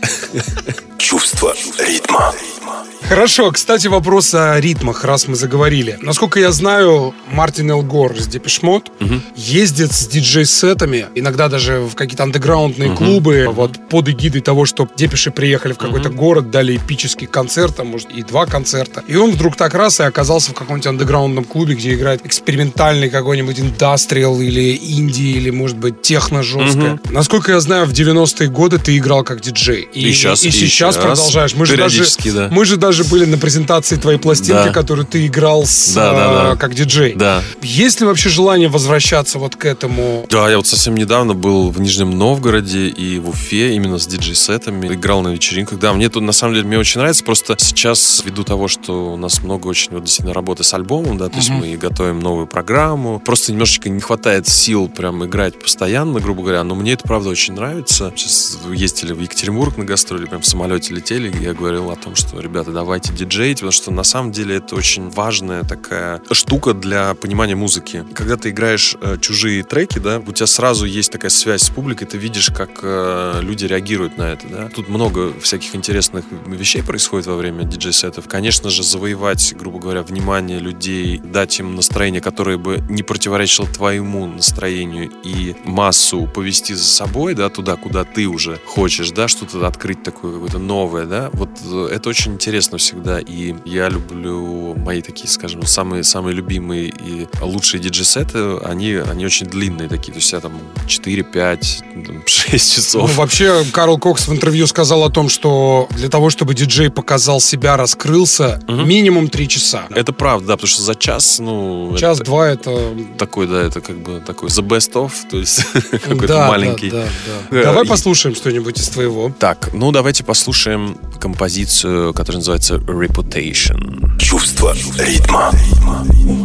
[0.99, 1.55] Чувство
[1.93, 2.62] ритма.
[3.09, 5.99] Хорошо, кстати, вопрос о ритмах, раз мы заговорили.
[6.01, 8.91] Насколько я знаю, Мартин Элгор из Депешмот
[9.37, 15.31] ездит с диджей-сетами, иногда даже в какие-то андеграундные клубы, вот под эгидой того, что Депеши
[15.31, 19.03] приехали в какой-то город, дали эпический концерт, а может и два концерта.
[19.09, 23.61] И он вдруг так раз и оказался в каком-нибудь андеграундном клубе, где играет экспериментальный какой-нибудь
[23.61, 26.99] индастриал или инди, или, может быть, техно жесткое.
[27.11, 29.83] Насколько я знаю, в 90-е годы ты играл как диджей.
[29.93, 31.05] И щас- и, и сейчас щас.
[31.05, 31.55] продолжаешь.
[31.55, 32.49] Мы же даже, да.
[32.51, 34.73] мы же даже были на презентации твоей пластинки, Да.
[34.73, 36.57] которую ты играл с, Да, да, а, да.
[36.57, 37.15] как диджей.
[37.15, 37.43] Да.
[37.63, 40.27] Есть ли вообще желание возвращаться вот к этому?
[40.31, 44.93] Да, я вот совсем недавно был в Нижнем Новгороде и в Уфе именно с диджей-сетами.
[44.95, 45.79] Играл на вечеринках.
[45.79, 47.25] Да, мне тут на самом деле мне очень нравится.
[47.25, 51.29] Просто сейчас, ввиду того, что у нас много очень вот действительно работы с альбомом, да,
[51.29, 53.21] то есть мы готовим новую программу.
[53.25, 56.63] Просто немножечко не хватает сил прям играть постоянно, грубо говоря.
[56.65, 58.13] Но мне это правда очень нравится.
[58.17, 61.33] Сейчас ездили в Екатеринбург на гастроли, прям в самолете летели.
[61.43, 65.11] Я говорил о том, что, ребята, давайте диджеить, потому что на самом деле это очень
[65.11, 68.05] важная такая штука для понимания музыки.
[68.15, 72.07] Когда ты играешь э, чужие треки, да, у тебя сразу есть такая связь с публикой,
[72.07, 74.69] ты видишь, как э, люди реагируют на это, да.
[74.69, 78.29] Тут много всяких интересных вещей происходит во время диджей-сетов.
[78.29, 84.27] Конечно же, завоевать, грубо говоря, внимание людей, дать им настроение, которое бы не противоречило твоему
[84.27, 90.03] настроению и массу повести за собой, да, туда, куда ты уже хочешь, да, что-то открыть
[90.05, 91.31] такое какое-то новое, да.
[91.33, 96.89] Вот э, это очень интересно всегда, и я люблю мои такие, скажем, самые самые любимые
[96.89, 100.53] и лучшие диджей-сеты, они они очень длинные такие, то есть я там
[100.87, 103.17] 4, 5, 6 Ну, часов.
[103.17, 107.77] вообще, Карл Кокс в интервью сказал о том, что для того, чтобы диджей показал себя,
[107.77, 109.87] раскрылся, минимум три часа.
[109.91, 112.95] Это правда, да, потому что за час, ну, это Час-два это...
[113.19, 116.91] такой, да, это как бы такой the best of, то есть какой-то Да, маленький.
[116.91, 117.57] да, да, да.
[117.59, 119.33] Э, Давай и- послушаем что-нибудь из твоего.
[119.39, 124.18] Так, ну давайте послушаем композицию, которая называется Reputation.
[124.18, 125.52] Чувство ритма.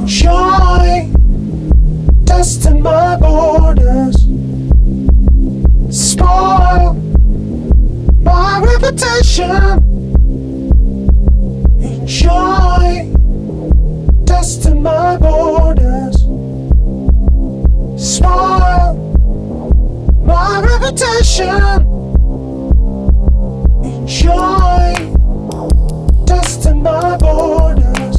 [0.06, 1.10] joy,
[2.26, 4.16] testing my borders,
[5.90, 6.94] spoil
[8.22, 9.80] my reputation.
[11.80, 13.10] Enjoy,
[14.26, 16.16] testing my borders,
[17.96, 18.94] spoil
[20.24, 21.86] my reputation.
[23.84, 25.15] Enjoy,
[26.67, 28.17] testing my borders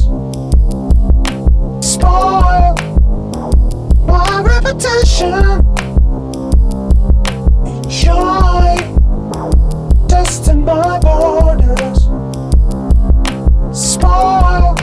[1.81, 2.75] spoil
[4.07, 5.33] my reputation.
[7.83, 8.77] Enjoy
[10.07, 12.09] testing my borders.
[13.71, 14.75] Spoil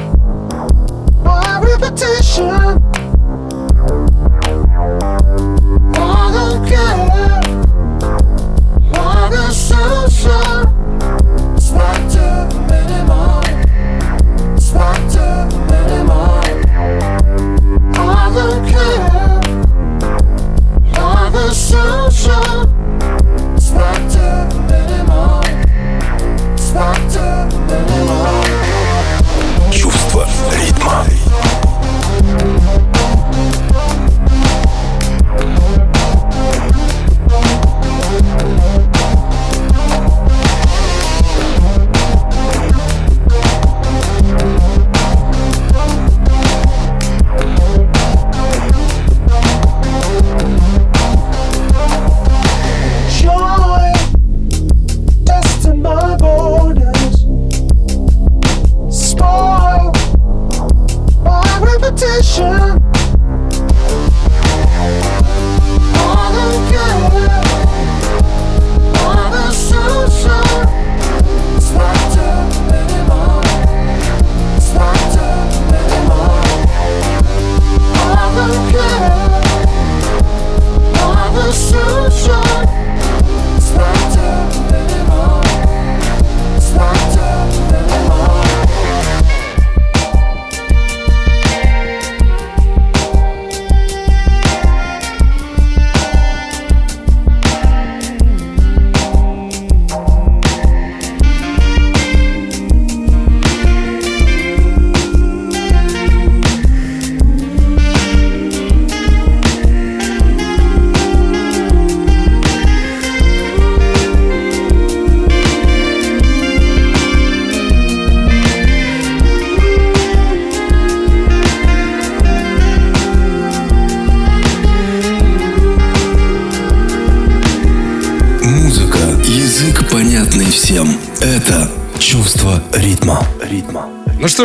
[1.25, 2.96] my reputation.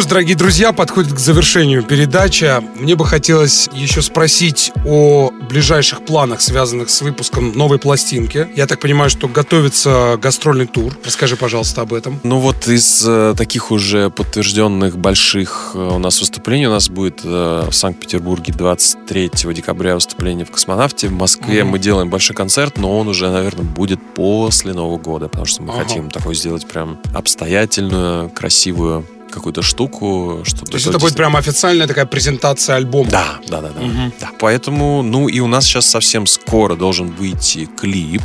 [0.01, 2.63] Что ж, дорогие друзья, подходит к завершению передача.
[2.75, 8.49] Мне бы хотелось еще спросить о ближайших планах, связанных с выпуском новой пластинки.
[8.55, 10.97] Я так понимаю, что готовится гастрольный тур.
[11.05, 12.19] Расскажи, пожалуйста, об этом.
[12.23, 17.21] Ну вот из э, таких уже подтвержденных больших э, у нас выступлений у нас будет
[17.23, 21.09] э, в Санкт-Петербурге 23 декабря выступление в Космонавте.
[21.09, 21.73] В Москве Мгм.
[21.73, 25.73] мы делаем большой концерт, но он уже, наверное, будет после Нового года, потому что мы
[25.73, 25.83] Ага.
[25.83, 31.87] хотим такой сделать прям обстоятельную, красивую какую-то штуку, чтобы То есть это будет прям официальная
[31.87, 33.09] такая презентация альбома.
[33.09, 33.81] Да, да, да, да.
[33.81, 34.13] Мгм.
[34.19, 34.29] да.
[34.39, 38.21] Поэтому, ну и у нас сейчас совсем скоро должен выйти клип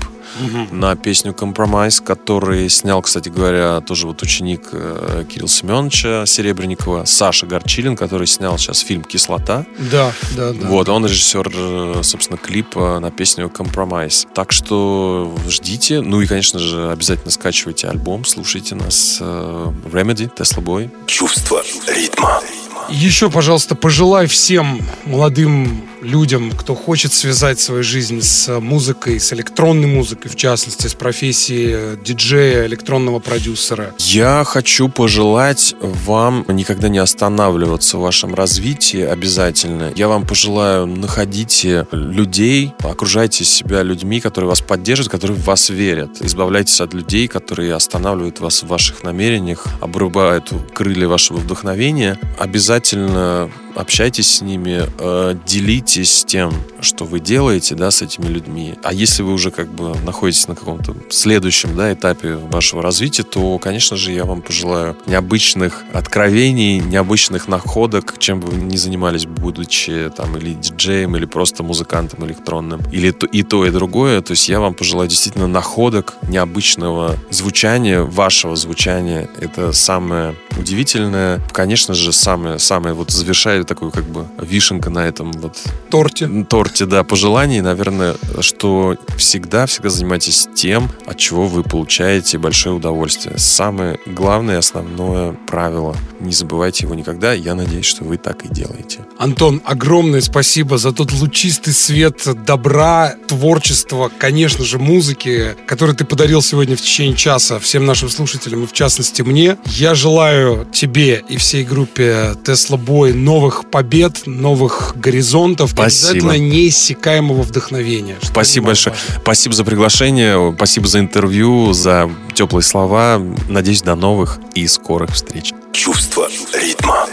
[0.70, 7.46] На песню «Compromise», который снял, кстати говоря, тоже вот ученик э, Кирилла Семеновича Серебренникова, Саша
[7.46, 9.64] Горчилин, который снял сейчас фильм «Кислота».
[9.78, 10.68] Да, да, да.
[10.68, 14.26] Вот, он режиссер, э, собственно, клипа на песню «Compromise».
[14.34, 16.00] Так что ждите.
[16.00, 19.18] Ну и, конечно же, обязательно скачивайте альбом, слушайте нас.
[19.20, 20.90] э, Remedy, Tesla Boy.
[21.06, 22.40] Чувство ритма.
[22.88, 29.88] Еще, пожалуйста, пожелай всем молодым людям, кто хочет связать свою жизнь с музыкой, с электронной
[29.88, 33.92] музыкой, в частности, с профессией диджея, электронного продюсера.
[33.98, 39.92] Я хочу пожелать вам никогда не останавливаться в вашем развитии обязательно.
[39.96, 46.20] Я вам пожелаю, находите людей, окружайте себя людьми, которые вас поддерживают, которые в вас верят.
[46.20, 52.18] Избавляйтесь от людей, которые останавливают вас в ваших намерениях, обрубают крылья вашего вдохновения.
[52.38, 56.52] Обязательно общайтесь с ними, э, делитесь тем,
[56.87, 58.74] что вы делаете, да, с этими людьми.
[58.82, 63.59] А если вы уже как бы находитесь на каком-то следующем, да, этапе вашего развития, то,
[63.59, 70.11] конечно же, я вам пожелаю необычных откровений, необычных находок, чем бы вы ни занимались, будучи
[70.16, 74.20] там или диджеем, или просто музыкантом электронным, или то, и то, и другое.
[74.22, 79.28] То есть я вам пожелаю действительно находок, необычного звучания, вашего звучания.
[79.41, 81.41] Это самое удивительное.
[81.53, 85.57] Конечно же, самое, самое вот завершает такую как бы вишенка на этом вот
[85.91, 86.28] Торте.
[86.49, 93.38] торте, да, пожеланий, наверное, что всегда-всегда занимайтесь тем, от чего вы получаете большое удовольствие.
[93.38, 95.96] Самое главное и основное правило.
[96.20, 97.32] Не забывайте его никогда.
[97.32, 99.00] Я надеюсь, что вы так и делаете.
[99.18, 106.42] Антон, огромное спасибо за тот лучистый свет добра, творчества, конечно же, музыки, который ты подарил
[106.42, 109.56] сегодня в течение часа всем нашим слушателям и в частности мне.
[109.66, 116.10] Я желаю тебе и всей группе Tesla Boy новых побед, новых горизонтов, Спасибо.
[116.10, 118.16] обязательно неиссякаемого вдохновения.
[118.22, 118.94] Спасибо большое.
[118.94, 119.22] немаловажно.
[119.22, 123.22] Спасибо за приглашение, спасибо за интервью, за теплые слова.
[123.48, 125.52] Надеюсь, до новых и скорых встреч.
[125.72, 127.07] Чувство ритма.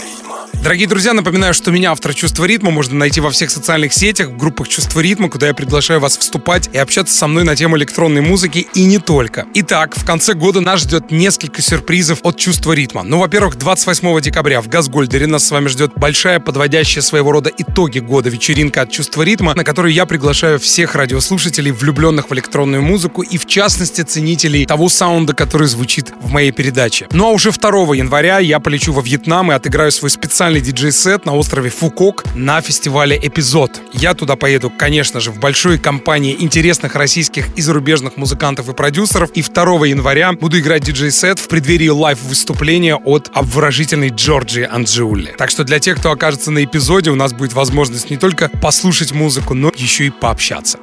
[0.64, 4.38] Дорогие друзья, напоминаю, что меня, автор «Чувства ритма», можно найти во всех социальных сетях, в
[4.38, 8.22] группах «Чувство ритма», куда я приглашаю вас вступать и общаться со мной на тему электронной
[8.22, 9.44] музыки и не только.
[9.52, 13.02] Итак, в конце года нас ждет несколько сюрпризов от «Чувства ритма».
[13.02, 17.98] Ну, во-первых, 28 декабря в Газгольдере нас с вами ждет большая, подводящая своего рода итоги
[17.98, 23.20] года вечеринка от «Чувства ритма», на которую я приглашаю всех радиослушателей, влюбленных в электронную музыку
[23.20, 27.06] и, в частности, ценителей того саунда, который звучит в моей передаче.
[27.10, 31.34] Ну а уже 2 января я полечу во Вьетнам и отыграю свой специальный диджей-сет на
[31.34, 33.80] острове Фукок на фестивале «Эпизод».
[33.92, 39.30] Я туда поеду, конечно же, в большой компании интересных российских и зарубежных музыкантов и продюсеров.
[39.32, 45.34] И 2 января буду играть диджей-сет в преддверии лайв-выступления от обворожительной Джорджии Анджиулли.
[45.38, 49.12] Так что для тех, кто окажется на эпизоде, у нас будет возможность не только послушать
[49.12, 50.78] музыку, но еще и пообщаться.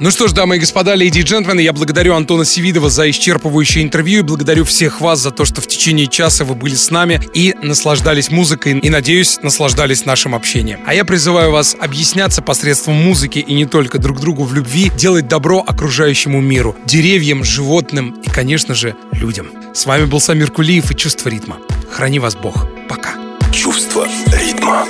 [0.00, 3.80] Ну что ж, дамы и господа, леди и джентльмены, я благодарю Антона Севидова за исчерпывающее
[3.80, 7.20] интервью и благодарю всех вас за то, что в течение часа вы были с нами
[7.32, 10.80] и наслаждались музыкой и, надеюсь, наслаждались нашим общением.
[10.84, 15.28] А я призываю вас объясняться посредством музыки и не только друг другу в любви, делать
[15.28, 19.46] добро окружающему миру, деревьям, животным и, конечно же, людям.
[19.74, 21.58] С вами был Самир Кулиев и Чувство ритма.
[21.92, 22.66] Храни вас Бог.
[22.88, 23.14] Пока.
[23.52, 24.86] Чувство ритма.